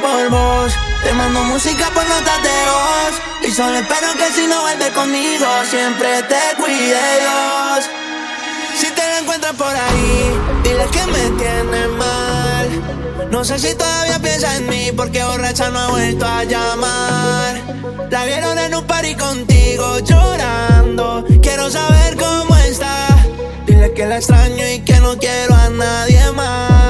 por 0.02 0.28
vos. 0.28 0.72
Te 1.04 1.12
mando 1.14 1.42
música 1.44 1.88
por 1.94 2.04
notas 2.06 2.42
de 2.42 2.58
voz. 2.72 3.14
Y 3.48 3.50
solo 3.52 3.78
espero 3.78 4.08
que 4.18 4.28
si 4.34 4.46
no 4.46 4.60
vuelves 4.60 4.90
conmigo, 4.90 5.46
siempre 5.70 6.22
te 6.24 6.42
cuide 6.60 7.00
Dios. 7.20 7.90
Si 8.78 8.86
te 8.90 9.02
la 9.02 9.18
encuentras 9.20 9.54
por 9.54 9.74
ahí, 9.74 10.40
dile 10.64 10.86
que 10.86 11.06
me 11.06 11.24
tienes 11.40 11.88
mal. 11.96 13.30
No 13.30 13.44
sé 13.44 13.58
si 13.58 13.74
todavía 13.74 14.18
piensas 14.18 14.56
en 14.58 14.68
mí, 14.68 14.92
porque 14.96 15.24
borracha 15.24 15.70
no 15.70 15.78
ha 15.78 15.88
vuelto 15.88 16.26
a 16.26 16.44
llamar. 16.44 17.60
La 18.10 18.24
vieron 18.24 18.58
en 18.58 18.74
un 18.74 18.86
party 18.86 19.14
contigo 19.14 19.98
llorando. 20.00 21.24
Quiero 21.42 21.70
saber 21.70 22.16
cómo 22.16 22.56
está. 22.56 23.08
Dile 23.66 23.92
que 23.94 24.06
la 24.06 24.16
extraño 24.16 24.68
y 24.68 24.80
que 24.80 24.98
no 25.00 25.16
quiero 25.16 25.54
a 25.54 25.70
nadie 25.70 26.30
más. 26.32 26.81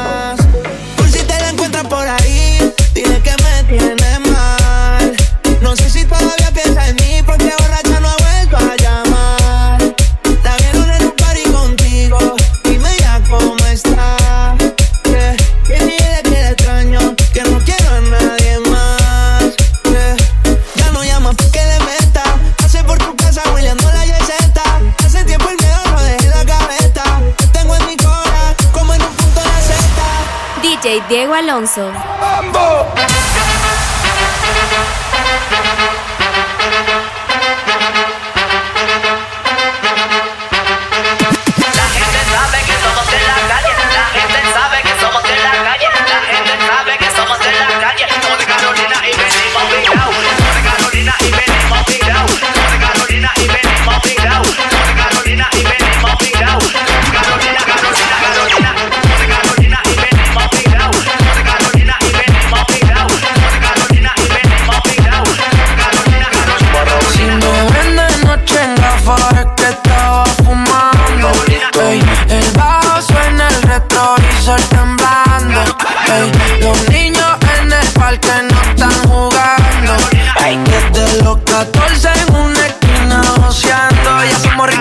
Diego 31.13 31.35
Alonso. 31.35 31.93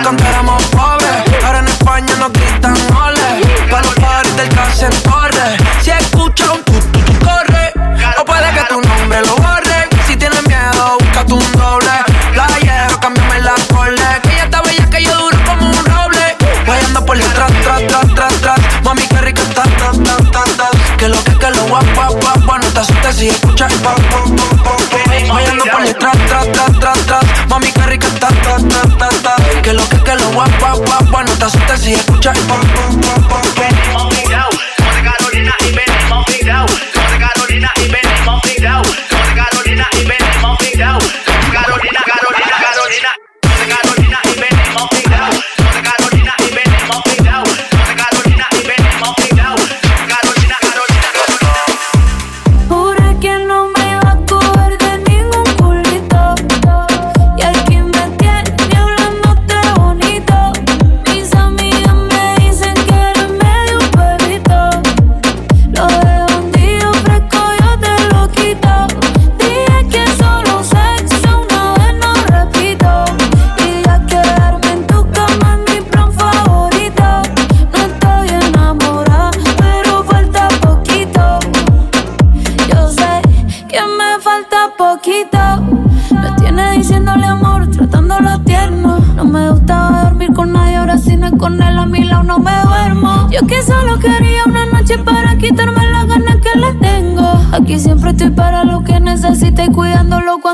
come 0.02 0.16
back 0.16 0.31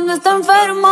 cuando 0.09 0.15
está 0.15 0.37
enfermo. 0.37 0.88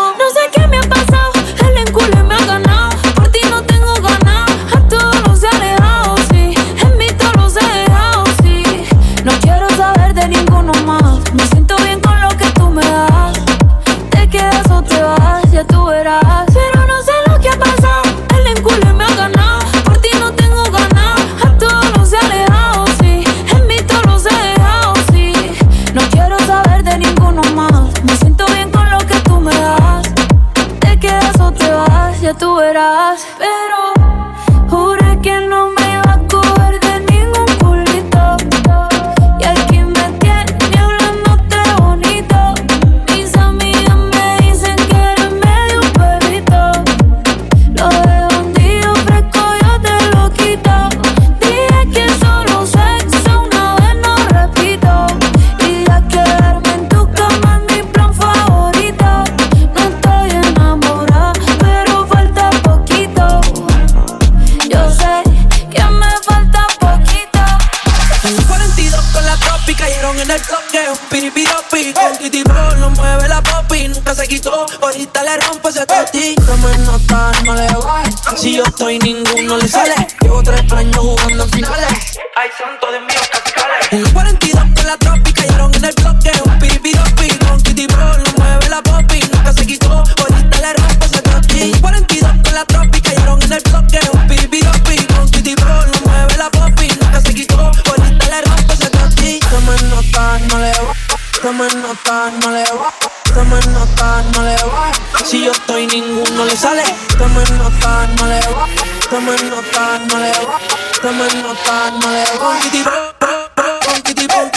Ninguno 106.17 106.45
le 106.45 106.57
sale. 106.57 106.83
Tome 107.19 107.43
nota, 107.51 108.07
no 108.17 108.27
le 108.27 108.41
va. 108.41 108.67
Tome 109.09 109.37
nota, 109.43 109.99
no 110.09 110.19
le 110.19 110.31
va. 110.31 110.59
Tome 111.01 111.27
nota, 111.43 111.91
no 112.01 112.11
le 112.11 112.25
va. 112.25 112.39
Con 112.39 112.59
Kitty 112.61 112.83
Bro, 112.83 113.15
bro, 113.19 113.51
bro, 113.55 113.79
con 113.85 114.03
Kitty, 114.03 114.27
con 114.27 114.51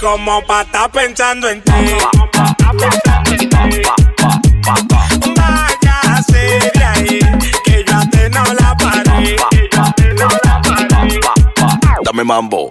como 0.00 0.42
para 0.46 0.62
estar 0.62 0.90
pensando 0.90 1.48
en 1.48 1.62
ti. 1.62 1.72
De 6.74 6.84
ahí, 6.84 7.18
que 7.64 7.84
yo 7.86 7.96
a 7.96 8.06
ti 8.06 8.18
no 8.30 8.44
la 8.54 8.76
paré. 8.76 9.36
Dame 12.02 12.24
mambo. 12.24 12.70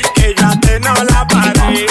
no 0.81 0.93
la 1.05 1.27
paré. 1.27 1.85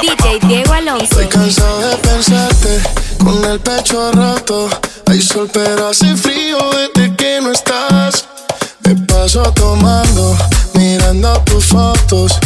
DJ 0.00 0.38
Diego 0.46 0.72
Alonso. 0.72 1.04
Estoy 1.04 1.26
cansado 1.26 1.88
de 1.88 1.96
pensarte 1.96 2.82
con 3.18 3.44
el 3.44 3.60
pecho 3.60 4.12
roto. 4.12 4.68
Hay 5.06 5.20
sol, 5.20 5.48
pero 5.52 5.88
hace 5.88 6.16
frío 6.16 6.58
desde 6.70 7.14
que 7.16 7.40
no 7.40 7.52
estás. 7.52 8.26
Me 8.84 8.94
paso 9.06 9.42
tomando, 9.52 10.36
mirando 10.74 11.38
tus 11.44 11.64
fotos, 11.66 12.38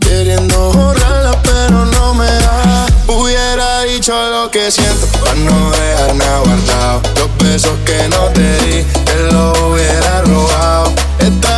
queriendo 0.00 0.72
borrarlas, 0.72 1.36
pero 1.42 1.84
no 1.84 2.14
me 2.14 2.26
da. 2.26 2.86
Hubiera 3.06 3.82
dicho 3.82 4.12
lo 4.30 4.50
que 4.50 4.70
siento, 4.70 5.06
para 5.18 5.34
no 5.34 5.70
dejar 5.70 6.14
nada 6.16 6.38
guardado. 6.40 7.02
Los 7.16 7.38
besos 7.38 7.72
que 7.84 8.08
no 8.08 8.24
te 8.28 8.58
di, 8.64 8.84
que 9.04 9.32
lo 9.32 9.52
hubiera 9.68 10.22
robado. 10.22 10.94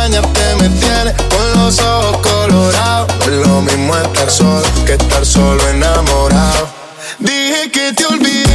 Con 0.07 0.13
los 1.67 1.81
ojos 1.81 2.17
colorados. 2.19 3.13
Es 3.27 3.45
lo 3.45 3.61
mismo 3.61 3.93
estar 3.97 4.31
solo 4.31 4.63
que 4.85 4.93
estar 4.93 5.25
solo 5.25 5.67
enamorado. 5.67 6.69
Dije 7.19 7.69
que 7.71 7.91
te 7.91 8.05
olvidé, 8.05 8.46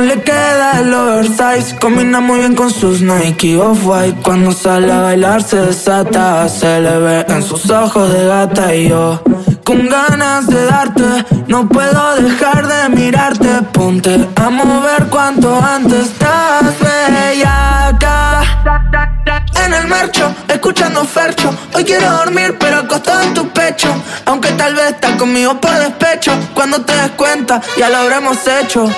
le 0.00 0.22
queda 0.22 0.80
el 0.80 0.92
oversize. 0.92 1.76
Combina 1.80 2.20
muy 2.20 2.40
bien 2.40 2.54
con 2.54 2.70
sus 2.70 3.00
Nike 3.00 3.56
Off-White. 3.56 4.22
Cuando 4.22 4.52
sale 4.52 4.92
a 4.92 5.00
bailar 5.00 5.42
se 5.42 5.56
desata. 5.56 6.48
Se 6.48 6.80
le 6.80 6.98
ve 6.98 7.26
en 7.28 7.42
sus 7.42 7.70
ojos 7.70 8.12
de 8.12 8.26
gata 8.26 8.74
y 8.74 8.88
yo. 8.88 9.22
Con 9.64 9.88
ganas 9.88 10.46
de 10.46 10.64
darte, 10.66 11.24
no 11.48 11.68
puedo 11.68 12.16
dejar 12.16 12.66
de 12.66 12.96
mirarte. 12.96 13.48
Ponte 13.72 14.28
a 14.36 14.50
mover 14.50 15.06
cuanto 15.06 15.58
antes 15.62 16.08
estás 16.08 16.62
bella 16.80 17.88
acá. 17.88 18.42
En 19.64 19.72
el 19.72 19.86
marcho, 19.88 20.34
escuchando 20.48 21.04
Fercho. 21.04 21.50
Hoy 21.72 21.84
quiero 21.84 22.10
dormir, 22.10 22.56
pero 22.58 22.78
acostado 22.78 23.22
en 23.22 23.32
tu 23.32 23.48
pecho. 23.48 23.88
Aunque 24.26 24.50
tal 24.52 24.74
vez 24.74 24.90
estás 24.90 25.12
conmigo 25.12 25.58
por 25.60 25.72
despecho. 25.72 26.32
Cuando 26.52 26.82
te 26.82 26.94
des 26.94 27.12
cuenta, 27.12 27.60
ya 27.78 27.88
lo 27.88 27.96
habremos 27.96 28.36
hecho. 28.46 28.90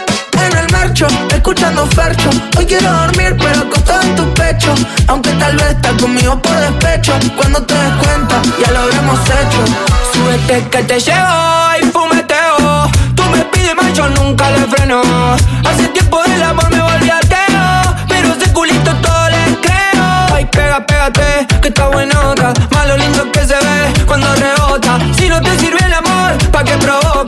En 0.45 0.57
el 0.57 0.71
marcho, 0.71 1.07
escuchando 1.35 1.87
Fercho. 1.87 2.31
Hoy 2.59 2.67
quiero 2.67 2.91
dormir, 2.93 3.37
pero 3.39 3.61
acostado 3.61 4.03
en 4.03 4.15
tu 4.17 4.35
pecho. 4.35 4.75
Aunque 5.09 5.31
tal 5.33 5.57
vez 5.57 5.69
estás 5.69 5.93
conmigo 6.01 6.41
por 6.41 6.57
despecho. 6.57 7.13
Cuando 7.37 7.63
te 7.63 7.75
des 7.75 7.93
cuenta, 7.95 8.43
ya 8.65 8.71
lo 8.73 8.81
habremos 8.81 9.19
hecho. 9.21 9.65
Súbete 10.13 10.69
que 10.69 10.83
te 10.85 11.01
llevo 11.01 11.37
y 11.81 11.87
fumeteo. 11.87 12.91
Tú 13.15 13.23
me 13.31 13.45
pides 13.45 13.75
macho, 13.77 14.09
nunca 14.11 14.51
le 14.51 14.67
freno. 14.67 15.03
Hace 15.65 15.89
tiempo 15.89 16.23
del 16.23 16.43
amor 16.43 16.71
me 16.71 16.81
volví 16.81 17.11
ateo. 17.11 17.95
Pero 18.09 18.35
ese 18.35 18.53
culito 18.53 18.95
todo 18.97 19.29
le 19.29 19.61
creo. 19.61 20.05
Ay, 20.33 20.47
pega, 20.47 20.85
pégate, 20.87 21.47
que 21.61 21.69
está 21.69 21.89
buenota. 21.89 22.53
Más 22.73 22.87
lo 22.87 22.97
lindo 22.97 23.31
que 23.33 23.41
se 23.41 23.55
ve 23.55 24.05
cuando 24.07 24.35
rebota. 24.35 24.99
Si 25.19 25.29
no 25.29 25.41
te 25.41 25.59
sirve 25.59 25.85
el 25.85 25.95
amor, 25.95 26.37
¿pa' 26.51 26.65
qué 26.65 26.77
provoca? 26.79 27.26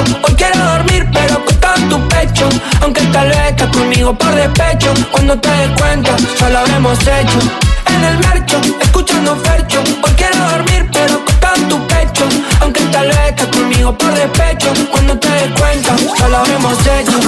Hoy 0.00 0.34
quiero 0.36 0.58
dormir, 0.58 1.06
pero 1.12 1.44
en 1.76 1.88
tu 1.88 2.08
pecho. 2.08 2.48
Aunque 2.80 3.02
tal 3.12 3.28
vez 3.28 3.50
estás 3.50 3.68
conmigo 3.68 4.16
por 4.16 4.34
despecho. 4.34 4.94
Cuando 5.10 5.38
te 5.38 5.50
des 5.50 5.70
cuenta, 5.78 6.16
ya 6.38 6.48
lo 6.48 6.58
habremos 6.60 6.98
hecho. 7.00 7.38
En 7.86 8.04
el 8.04 8.18
mercho, 8.18 8.60
escuchando 8.80 9.36
Fercho. 9.36 9.82
Hoy 10.02 10.12
quiero 10.16 10.38
dormir, 10.50 10.88
pero 10.92 11.22
en 11.56 11.68
tu 11.68 11.86
pecho. 11.88 12.26
Aunque 12.60 12.80
tal 12.86 13.06
vez 13.08 13.18
estás 13.28 13.46
conmigo 13.48 13.96
por 13.98 14.14
despecho. 14.14 14.72
Cuando 14.90 15.18
te 15.18 15.28
des 15.28 15.60
cuenta, 15.60 15.94
ya 16.18 16.28
lo 16.28 16.36
habremos 16.38 16.78
hecho. 16.80 17.18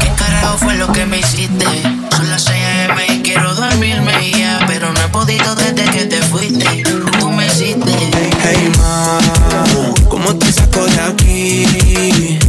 ¿Qué 0.00 0.10
carajo 0.16 0.58
fue 0.58 0.74
lo 0.74 0.92
que 0.92 1.06
me 1.06 1.18
hiciste? 1.18 1.66
Son 2.14 2.28
las 2.30 2.44
6 2.44 2.57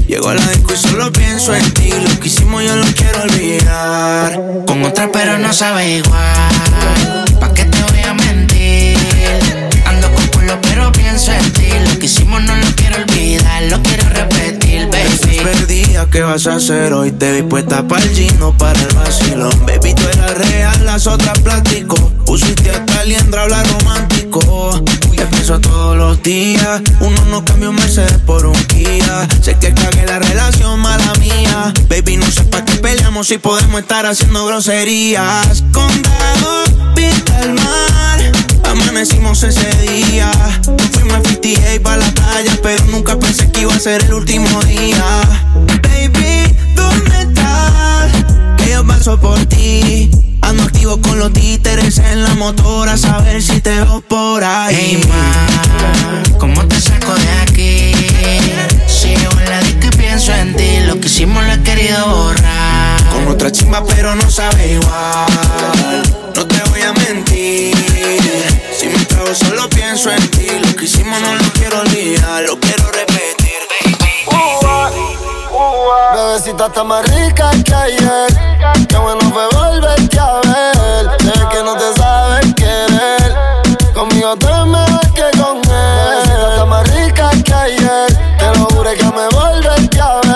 Llego 0.07 0.29
a 0.29 0.35
la 0.35 0.45
disco 0.47 0.73
y 0.73 0.77
solo 0.77 1.11
pienso 1.11 1.55
en 1.55 1.73
ti. 1.73 1.91
Lo 1.91 2.19
que 2.19 2.27
hicimos 2.27 2.63
yo 2.63 2.75
lo 2.75 2.85
quiero 2.85 3.23
olvidar. 3.23 4.39
Con 4.65 4.83
otra 4.83 5.09
pero 5.11 5.37
no 5.37 5.51
sabe 5.53 5.97
igual 5.97 7.25
¿Pa' 7.39 7.53
qué 7.53 7.65
te 7.65 7.81
voy 7.81 8.01
a 8.01 8.13
mentir? 8.13 8.97
Ando 9.85 10.11
con 10.13 10.27
culo 10.27 10.59
pero 10.61 10.91
pienso 10.91 11.31
en 11.31 11.53
ti 11.53 11.69
Lo 11.87 11.99
que 11.99 12.05
hicimos 12.05 12.41
no 12.43 12.55
lo 12.55 12.65
quiero 12.75 12.97
olvidar 12.97 13.63
Lo 13.63 13.81
quiero 13.81 14.07
repetir, 14.09 14.87
baby 14.91 15.39
Perdida, 15.43 16.07
¿qué 16.11 16.21
vas 16.21 16.47
a 16.47 16.55
hacer 16.55 16.93
hoy? 16.93 17.11
Te 17.11 17.31
vi 17.31 17.41
puesta 17.43 17.87
para 17.87 18.03
el 18.03 18.09
gino, 18.11 18.55
para 18.57 18.79
el 18.81 18.93
vacilón. 18.93 19.65
Baby, 19.65 19.93
tú 19.93 20.03
eras 20.09 20.37
real, 20.37 20.85
las 20.85 21.07
otras 21.07 21.39
plástico. 21.39 21.95
Pusiste 22.25 22.71
hasta 22.71 23.05
liendra, 23.05 23.43
hablar 23.43 23.65
romántico. 23.67 24.83
Pienso 25.49 25.67
todos 25.67 25.97
los 25.97 26.21
días. 26.21 26.79
Uno 26.99 27.25
no 27.25 27.43
cambia 27.43 27.69
un 27.69 27.75
Mercedes 27.75 28.19
por 28.19 28.45
un 28.45 28.53
Kia. 28.65 29.27
Sé 29.41 29.57
que 29.57 29.73
cagué 29.73 30.05
la 30.05 30.19
relación, 30.19 30.79
mala 30.79 31.11
mía. 31.15 31.73
Baby, 31.89 32.17
no 32.17 32.29
sé 32.29 32.43
para 32.43 32.65
qué 32.65 32.75
peleamos 32.75 33.25
si 33.29 33.39
podemos 33.39 33.81
estar 33.81 34.05
haciendo 34.05 34.45
groserías. 34.45 35.63
Condado, 35.73 36.93
pinta 36.93 37.41
el 37.41 37.53
mar. 37.53 38.31
Amanecimos 38.69 39.41
ese 39.41 39.71
día. 39.81 40.31
Fuimos 40.91 41.15
a 41.15 41.21
58 41.27 41.81
para 41.81 41.97
la 41.97 42.11
playa, 42.11 42.59
pero 42.61 42.85
nunca 42.85 43.17
pensé 43.17 43.49
que 43.51 43.61
iba 43.61 43.73
a 43.73 43.79
ser 43.79 44.03
el 44.03 44.13
último 44.13 44.61
día. 44.65 45.03
Baby, 45.81 46.55
¿dónde 46.75 47.21
estás? 47.21 48.11
Que 48.57 48.69
yo 48.69 48.85
paso 48.85 49.19
por 49.19 49.43
ti. 49.47 50.11
Ando 50.49 50.63
activo 50.63 50.99
con 50.99 51.19
los 51.19 51.31
títeres 51.31 51.99
en 51.99 52.23
la 52.23 52.33
motora, 52.33 52.93
a 52.93 52.97
saber 52.97 53.39
si 53.39 53.61
te 53.61 53.69
veo 53.69 54.01
por 54.01 54.43
ahí. 54.43 54.75
Hey, 54.75 55.03
ma, 55.07 56.39
¿cómo 56.39 56.65
te 56.65 56.81
saco 56.81 57.13
de 57.13 57.29
aquí? 57.43 57.91
Si 58.87 59.15
llevo 59.15 59.39
en 59.39 59.45
la 59.47 59.59
disco 59.61 59.85
y 59.93 59.95
pienso 59.95 60.33
en 60.33 60.55
ti 60.55 60.79
Lo 60.87 60.99
que 60.99 61.05
hicimos 61.05 61.45
lo 61.45 61.53
he 61.53 61.61
querido 61.61 62.03
borrar 62.09 63.09
Con 63.11 63.27
otra 63.27 63.51
chimba, 63.51 63.85
pero 63.85 64.15
no 64.15 64.27
sabe 64.31 64.73
igual. 64.73 66.01
No 66.35 66.47
te 66.47 66.69
voy 66.71 66.81
a 66.81 66.93
mentir. 66.93 67.75
Si 68.75 68.87
me 68.87 69.05
trago, 69.05 69.35
solo 69.35 69.69
pienso 69.69 70.11
en 70.11 70.27
ti. 70.31 70.47
Lo 70.63 70.75
que 70.75 70.85
hicimos 70.85 71.21
no 71.21 71.35
lo 71.35 71.53
quiero 71.53 71.81
olvidar, 71.81 72.41
lo 72.41 72.59
quiero. 72.59 72.98
Bebecita 76.13 76.67
está 76.67 76.83
más 76.83 77.03
rica 77.09 77.51
que 77.65 77.73
ayer. 77.73 78.29
Qué 78.87 78.97
bueno 78.97 79.21
fue 79.31 79.47
volverte 79.49 80.19
a 80.19 80.33
ver. 80.35 81.09
Sé 81.21 81.33
que 81.51 81.63
no 81.63 81.75
te 81.75 81.93
sabes 81.93 82.53
querer. 82.55 83.35
Conmigo 83.93 84.35
te 84.37 84.47
mejor 84.47 85.13
que 85.13 85.31
con 85.39 85.57
él. 85.57 85.63
Bebecita 85.65 86.49
está 86.51 86.65
más 86.65 86.89
rica 86.89 87.29
que 87.43 87.53
ayer. 87.53 88.37
Te 88.37 88.59
lo 88.59 88.65
juro 88.65 88.91
que 88.91 89.05
me 89.05 89.27
volverte 89.29 90.01
a 90.01 90.15
ver. 90.21 90.28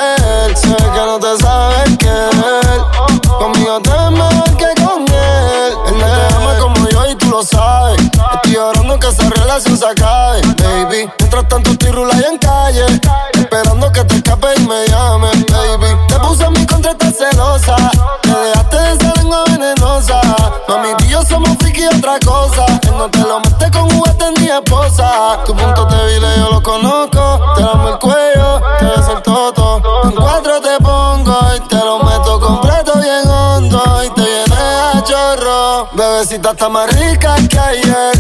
Bebecita 36.34 36.52
está 36.52 36.69
más 36.69 36.89
rica 37.00 37.36
que 37.48 37.60
ayer. 37.60 38.12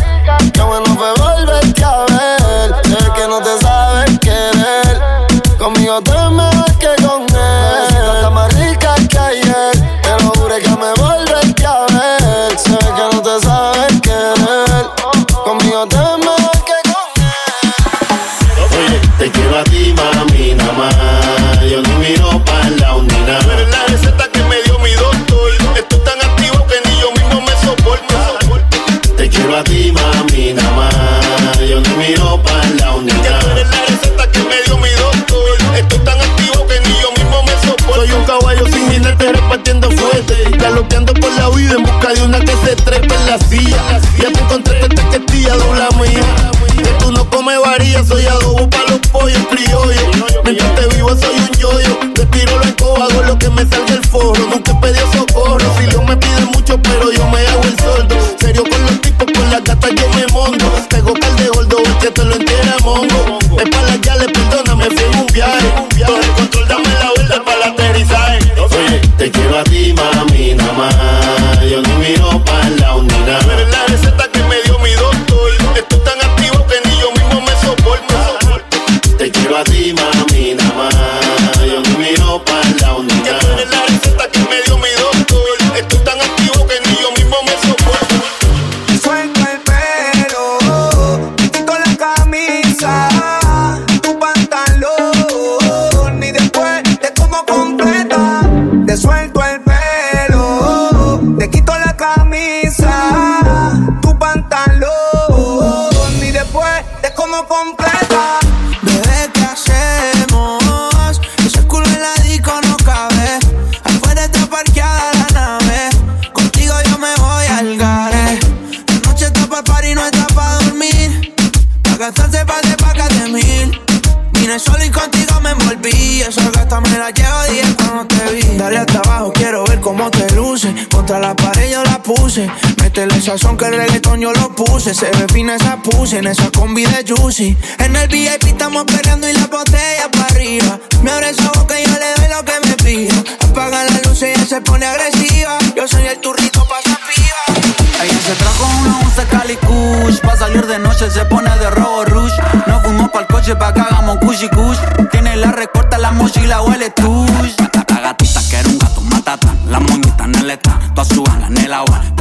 Sazón 133.23 133.55
que 133.55 133.65
el 133.65 133.77
reggaetón 133.77 134.19
yo 134.19 134.33
lo 134.33 134.53
puse. 134.53 134.93
Se 134.93 135.05
ve 135.05 135.25
fina 135.31 135.55
esa 135.55 135.77
puse 135.77 136.17
en 136.17 136.27
esa 136.27 136.51
combi 136.51 136.85
de 136.85 137.05
juicy. 137.07 137.57
En 137.79 137.95
el 137.95 138.07
VIP 138.09 138.43
estamos 138.47 138.83
peleando 138.83 139.29
y 139.29 139.33
la 139.33 139.47
botella 139.47 140.09
para 140.11 140.25
arriba. 140.25 140.79
Me 141.01 141.11
abre 141.11 141.29
esa 141.29 141.49
boca 141.55 141.79
y 141.79 141.85
yo 141.85 141.93
le 141.93 142.13
doy 142.15 142.29
lo 142.29 142.43
que 142.43 142.67
me 142.67 142.75
pida. 142.83 143.23
Apaga 143.49 143.85
la 143.85 144.01
luz 144.05 144.21
y 144.21 144.25
ella 144.25 144.45
se 144.45 144.61
pone 144.61 144.85
agresiva. 144.85 145.57
Yo 145.75 145.87
soy 145.87 146.05
el 146.05 146.19
turrito 146.19 146.67
pasa 146.67 146.99
piba. 147.07 147.61
Ella 148.03 148.19
se 148.25 148.33
trajo 148.33 148.65
una 148.81 148.99
once 148.99 149.23
Calicush 149.27 150.19
Pa' 150.19 150.35
salir 150.35 150.65
de 150.67 150.77
noche 150.79 151.09
se 151.09 151.23
pone 151.25 151.49
de 151.57 151.69
robo 151.69 152.03
rush 152.03 152.33
No 152.67 152.81
fuimos 152.81 153.09
pa'l 153.11 153.27
coche 153.27 153.55
pa' 153.55 153.73
que 153.73 153.79
hagamos 153.79 154.17
cushi 154.17 154.49
kush 154.49 154.77
Tiene 155.11 155.37
la 155.37 155.53
recorta, 155.53 155.97
la 155.97 156.11
mochila 156.11 156.63
huele 156.63 156.89
tush 156.89 157.55
La 157.87 158.01
gatita 158.01 158.41
que 158.49 158.57
era 158.57 158.67
un 158.67 158.77
gato 158.77 158.99
matata 159.01 159.55
La 159.69 159.79
moñita 159.79 160.25
en 160.25 160.35
el 160.35 160.51
stand 160.51 160.93
Toda 160.95 161.05
su 161.05 161.23
en 161.47 161.57
el 161.57 161.71
agua 161.71 162.12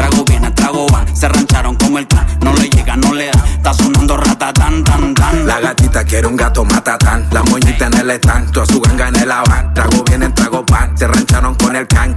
Se 1.15 1.29
rancharon 1.29 1.77
como 1.77 1.99
el 1.99 2.07
clan 2.07 2.27
No 2.43 2.53
le 2.55 2.69
llega, 2.69 2.97
no 2.97 3.15
le 3.15 3.27
da. 3.27 3.45
Está 3.57 3.75
sonando 3.75 4.17
ratatán, 4.17 4.83
tan, 4.85 5.15
tan 5.15 5.47
La 5.47 5.61
gatita 5.61 6.05
quiere 6.05 6.27
un 6.27 6.37
gato 6.37 6.65
matatán. 6.65 7.27
La 7.31 7.43
moñita 7.45 7.87
en 7.87 7.95
el 7.95 8.11
stand 8.13 8.53
Toda 8.53 8.67
su 8.67 8.81
ganga 8.81 9.09
en 9.09 9.17
el 9.17 9.31
agua 9.31 9.71
Trago 9.75 10.03
viene, 10.05 10.29
trago 10.31 10.65
pan. 10.65 10.97
Se 10.97 11.07
rancharon 11.07 11.55
con 11.55 11.77
el 11.77 11.87
can 11.87 12.12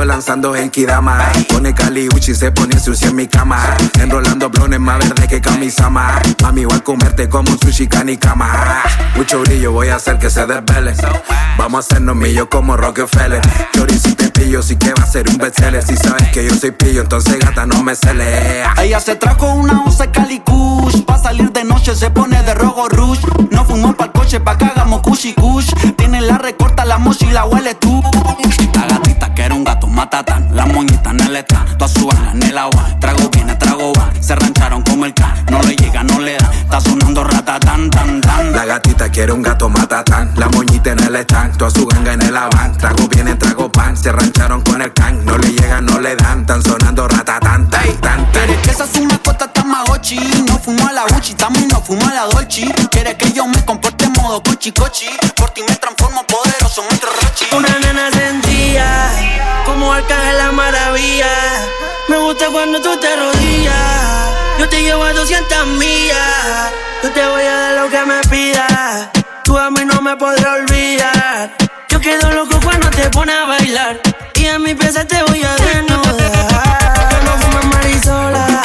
ando 0.00 0.04
lanzando 0.04 0.56
en 0.56 0.70
Kidama 0.70 1.30
Pone 1.48 1.74
Cali 1.74 2.08
Uchi 2.08 2.34
se 2.34 2.50
pone 2.50 2.78
sucio 2.78 3.08
en 3.08 3.16
mi 3.16 3.26
cama. 3.26 3.76
Enrolando 4.00 4.48
blones 4.48 4.80
más 4.80 4.98
verde 4.98 5.28
que 5.28 5.40
camisama. 5.40 6.20
Mami 6.42 6.64
voy 6.64 6.76
a 6.76 6.80
comerte 6.80 7.28
como 7.28 7.50
un 7.50 7.58
sushi 7.58 7.86
canicama 7.86 8.82
Mucho 9.16 9.40
brillo 9.40 9.72
voy 9.72 9.88
a 9.88 9.96
hacer 9.96 10.18
que 10.18 10.30
se 10.30 10.46
desvele. 10.46 10.94
Vamos 11.58 11.84
a 11.84 11.86
hacernos 11.86 12.16
millos 12.16 12.48
como 12.50 12.76
Rockefeller. 12.76 13.42
Chori 13.74 13.98
si 13.98 14.14
te 14.14 14.30
pillo 14.30 14.62
sí 14.62 14.76
que 14.76 14.94
va 14.94 15.02
a 15.02 15.06
ser 15.06 15.28
un 15.28 15.36
bestseller. 15.36 15.82
Si 15.82 15.96
sabes 15.96 16.28
que 16.30 16.46
yo 16.46 16.54
soy 16.54 16.70
pillo 16.70 17.02
entonces 17.02 17.38
gata 17.38 17.66
no 17.66 17.82
me 17.82 17.94
cele. 17.94 18.62
Ella 18.78 19.00
se 19.00 19.16
trajo 19.16 19.52
una 19.52 19.82
once 19.82 20.10
Cali 20.10 20.40
Kush. 20.40 21.04
Pa' 21.04 21.18
salir 21.18 21.52
de 21.52 21.64
noche 21.64 21.94
se 21.94 22.10
pone 22.10 22.42
de 22.42 22.54
rojo 22.54 22.88
rush. 22.88 23.20
No 23.50 23.64
fumó 23.64 23.94
pa'l 23.94 24.12
coche 24.12 24.40
pa' 24.40 24.56
que 24.56 24.64
hagamos 24.64 25.02
kushi 25.02 25.34
kush 25.34 25.70
Tiene 25.96 26.20
la 26.20 26.38
recorta, 26.38 26.84
la 26.84 26.98
mochila 26.98 27.44
huele 27.44 27.74
tú 27.74 28.00
matatán 30.00 30.48
La 30.54 30.64
moñita 30.66 31.10
en 31.10 31.20
el 31.20 31.44
toda 31.44 31.88
su 31.88 32.06
bala 32.06 32.32
en 32.32 32.42
el 32.42 32.56
agua 32.56 32.88
Trago 33.00 33.28
viene, 33.30 33.54
trago 33.56 33.92
va, 33.98 34.10
se 34.20 34.34
rancharon 34.34 34.82
como 34.82 35.04
el 35.04 35.12
can 35.12 35.34
No 35.50 35.60
le 35.62 35.76
llega, 35.76 36.02
no 36.02 36.18
le 36.20 36.36
da, 36.38 36.50
está 36.52 36.80
sonando 36.80 37.22
ratatán, 37.24 37.90
tan, 37.90 38.20
tan. 38.20 38.52
La 38.52 38.64
gatita 38.64 39.10
quiere 39.10 39.32
un 39.32 39.42
gato 39.42 39.68
matatán 39.68 40.32
La 40.36 40.48
moñita 40.48 40.92
en 40.92 41.00
el 41.00 41.16
stand, 41.16 41.56
toda 41.58 41.70
su 41.70 41.86
ganga 41.86 42.14
en 42.14 42.22
el 42.22 42.36
avan 42.36 42.72
Trago 42.78 43.08
viene, 43.08 43.34
trago 43.34 43.70
pan, 43.70 43.96
se 43.96 44.10
rancharon 44.10 44.62
con 44.62 44.80
el 44.80 44.92
can 44.94 45.24
No 45.24 45.36
le 45.36 45.52
llega, 45.52 45.80
no 45.82 46.00
le 46.00 46.16
dan, 46.16 46.40
están 46.40 46.62
sonando 46.62 47.06
ratatán, 47.06 47.68
tan, 47.68 47.82
tan, 48.00 48.00
tan. 48.00 48.26
Quiere 48.32 48.56
que 48.62 48.70
esa 48.70 48.84
es 48.84 48.96
una 48.96 49.18
cota 49.18 49.52
tamagotchi 49.52 50.18
No 50.48 50.58
fumo 50.58 50.88
a 50.88 50.92
la 50.92 51.04
Uchi, 51.16 51.34
también 51.34 51.68
no 51.68 51.80
fumo 51.82 52.06
a 52.06 52.14
la 52.14 52.24
Dolce 52.26 52.72
Quiere 52.90 53.16
que 53.16 53.32
yo 53.32 53.46
me 53.46 53.62
comporte 53.64 54.06
en 54.06 54.12
modo 54.12 54.42
cochi 54.42 54.72
cochi 54.72 55.08
Por 55.36 55.50
ti 55.50 55.60
me 55.68 55.74
transformo 55.76 55.99
Me 62.08 62.18
gusta 62.18 62.48
cuando 62.50 62.78
tú 62.82 62.94
te 62.98 63.08
arrodillas. 63.08 63.74
Yo 64.58 64.68
te 64.68 64.82
llevo 64.82 65.02
a 65.02 65.14
200 65.14 65.66
millas. 65.78 66.72
Yo 67.02 67.10
te 67.10 67.26
voy 67.26 67.42
a 67.42 67.56
dar 67.56 67.74
lo 67.82 67.88
que 67.88 68.04
me 68.04 68.20
pidas. 68.28 69.08
Tú 69.42 69.56
a 69.56 69.70
mí 69.70 69.80
no 69.86 70.02
me 70.02 70.14
podrás 70.16 70.60
olvidar. 70.60 71.56
Yo 71.88 72.00
quedo 72.00 72.30
loco 72.32 72.60
cuando 72.62 72.90
te 72.90 73.08
pones 73.08 73.34
a 73.34 73.46
bailar. 73.46 74.00
Y 74.34 74.46
a 74.46 74.58
mi 74.58 74.74
pieza 74.74 75.06
te 75.06 75.22
voy 75.22 75.42
a 75.42 75.54
desnudar. 75.56 77.08
Que 77.08 77.24
no 77.24 77.32
fumes 77.38 77.64
marisola. 77.64 78.62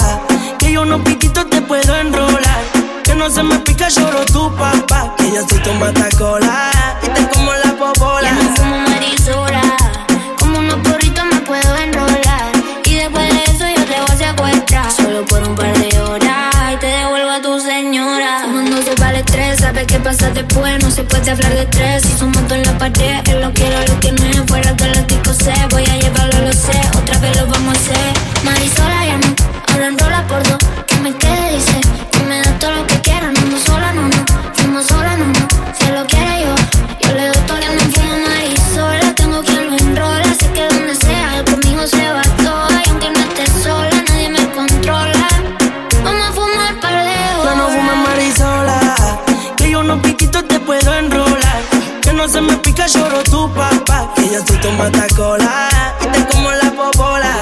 Que 0.59 0.73
yo 0.73 0.81
unos 0.81 1.01
piquitos 1.03 1.49
te 1.49 1.61
puedo 1.61 1.95
enrolar. 1.95 2.63
Que 3.05 3.15
no 3.15 3.29
se 3.29 3.43
me 3.43 3.59
pica, 3.59 3.87
lloro 3.87 4.25
tu 4.25 4.53
papá. 4.57 5.13
Que 5.17 5.31
yo 5.31 5.47
soy 5.47 5.59
tu 5.59 5.71
matacola. 5.73 6.71
Y 7.01 7.07
te 7.11 7.29
como 7.29 7.53
la 7.53 7.64
pasa 20.05 20.29
después. 20.29 20.83
No 20.83 20.91
se 20.91 21.03
puede 21.03 21.31
hablar 21.31 21.51
de 21.53 21.63
estrés. 21.63 22.03
Si 22.03 22.13
son 22.19 22.31
en 22.53 22.61
la 22.61 22.77
pared. 22.77 23.27
Él 23.27 23.41
lo 23.41 23.51
quiero, 23.51 23.75
lo 23.87 23.99
es. 23.99 24.45
Fuera 24.47 24.71
galáctico 24.73 25.33
sé. 25.33 25.53
Voy 25.71 25.83
a 25.83 25.97
llevarlo, 25.97 26.14
pica, 52.85 52.99
lloro 52.99 53.23
tu 53.23 53.53
papá. 53.53 54.11
Que 54.15 54.29
yo 54.29 54.45
soy 54.45 54.57
tu 54.57 54.71
matacola. 54.71 55.69
Y 56.01 56.07
te 56.07 56.25
como 56.27 56.51
la 56.51 56.71
popola. 56.71 57.33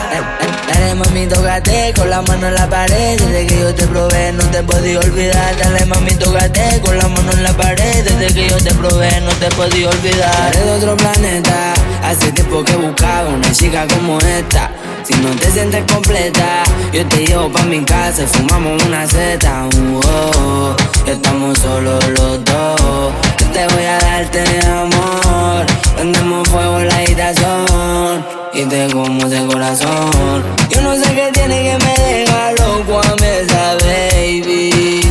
Dale 0.68 0.96
mami, 0.96 1.28
tócate 1.28 1.94
con 1.96 2.10
la 2.10 2.22
mano 2.22 2.48
en 2.48 2.54
la 2.54 2.68
pared 2.70 3.20
Desde 3.20 3.46
que 3.46 3.60
yo 3.60 3.76
te 3.76 3.86
probé 3.86 4.32
no 4.32 4.44
te 4.46 4.64
podía 4.64 5.00
olvidar 5.00 5.58
Dale 5.58 5.86
mami, 5.86 6.16
tócate 6.16 6.82
con 6.82 6.98
la 6.98 7.08
mano 7.10 7.32
en 7.34 7.44
la 7.44 7.54
pared 7.54 8.04
Desde 8.04 8.34
que 8.34 8.50
yo 8.50 8.58
te 8.58 8.74
probé 8.74 9.22
no 9.22 9.32
te 9.32 9.50
podía 9.50 9.90
olvidar 9.90 10.56
Eres 10.56 10.66
de 10.66 10.72
otro 10.72 10.98
planeta 10.98 11.74
Hace 12.04 12.32
tiempo 12.32 12.64
que 12.64 12.76
buscaba 12.76 13.30
una 13.30 13.52
chica 13.52 13.86
como 13.88 14.18
esta 14.20 14.72
Si 15.04 15.14
no 15.16 15.32
te 15.32 15.52
sientes 15.52 15.84
completa 15.92 16.64
Yo 16.94 17.06
te 17.08 17.26
llevo 17.26 17.50
pa' 17.52 17.64
mi 17.64 17.84
casa 17.84 18.24
y 18.24 18.26
fumamos 18.26 18.82
una 18.86 19.06
seta. 19.06 19.68
Uh, 19.76 20.00
oh, 20.06 20.76
Estamos 21.06 21.60
solos 21.60 22.08
los 22.10 22.44
dos. 22.46 23.12
Yo 23.40 23.48
te 23.52 23.68
voy 23.68 23.84
a 23.84 24.00
darte 24.00 24.44
amor. 24.66 25.66
Prendemos 25.96 26.48
fuego 26.48 26.80
en 26.80 26.88
la 26.88 26.96
habitación 26.96 28.26
Y 28.54 28.64
te 28.64 28.94
como 28.94 29.28
ese 29.28 29.46
corazón. 29.46 30.44
Yo 30.70 30.82
no 30.82 30.96
sé 30.96 31.14
qué 31.14 31.30
tiene 31.34 31.64
que 31.64 31.86
me 31.86 32.04
deja 32.04 32.52
loco 32.54 33.02
a 33.02 33.16
mí 33.16 33.28
esa 33.28 33.76
baby. 33.84 35.02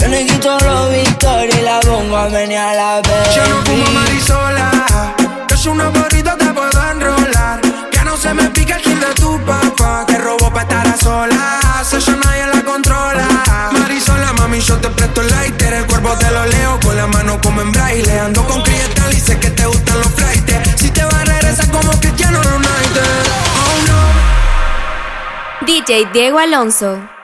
Yo 0.00 0.08
le 0.08 0.26
quito 0.26 0.58
los 0.58 0.90
victorias 0.90 1.56
y 1.56 1.62
la 1.62 1.78
pongo 1.80 2.16
a 2.16 2.28
menear 2.28 2.74
la 2.74 2.94
baby 3.02 3.36
Yo 3.36 3.46
no 3.46 3.62
fumo 3.62 3.86
marisola. 3.92 5.14
Yo 5.48 5.56
soy 5.56 5.72
una 5.72 5.92
porrita, 5.92 6.36
te 6.36 6.46
puedo 6.46 6.90
enrolar. 6.90 7.67
Se 8.18 8.34
me 8.34 8.50
pica 8.50 8.76
el 8.76 8.82
kill 8.82 8.98
de 8.98 9.14
tu 9.14 9.38
papá. 9.44 10.04
Que 10.06 10.18
robó 10.18 10.52
pa' 10.52 10.62
estar 10.62 10.86
a 10.86 10.96
solas. 10.96 11.92
Ella 11.92 12.16
nadie 12.24 12.46
la 12.48 12.62
controla. 12.64 13.28
Marisola, 13.78 14.32
mami, 14.32 14.60
yo 14.60 14.76
te 14.78 14.88
presto 14.90 15.20
el 15.20 15.28
lighter. 15.28 15.72
El 15.72 15.86
cuerpo 15.86 16.16
te 16.18 16.28
lo 16.32 16.44
leo 16.46 16.80
con 16.80 16.96
la 16.96 17.06
mano 17.06 17.40
como 17.40 17.62
en 17.62 17.70
braille. 17.70 18.18
Ando 18.18 18.44
con 18.44 18.60
cristal 18.62 19.12
y 19.12 19.20
sé 19.20 19.38
que 19.38 19.50
te 19.50 19.66
gustan 19.66 19.98
los 19.98 20.08
flights. 20.14 20.80
Si 20.80 20.90
te 20.90 21.04
vas 21.04 21.14
a 21.14 21.24
regresar 21.24 21.70
como 21.70 21.92
Cristiano 22.00 22.42
Ronaldo. 22.42 23.00
Oh 23.62 23.78
no. 23.86 25.66
DJ 25.66 26.08
Diego 26.12 26.38
Alonso. 26.40 27.17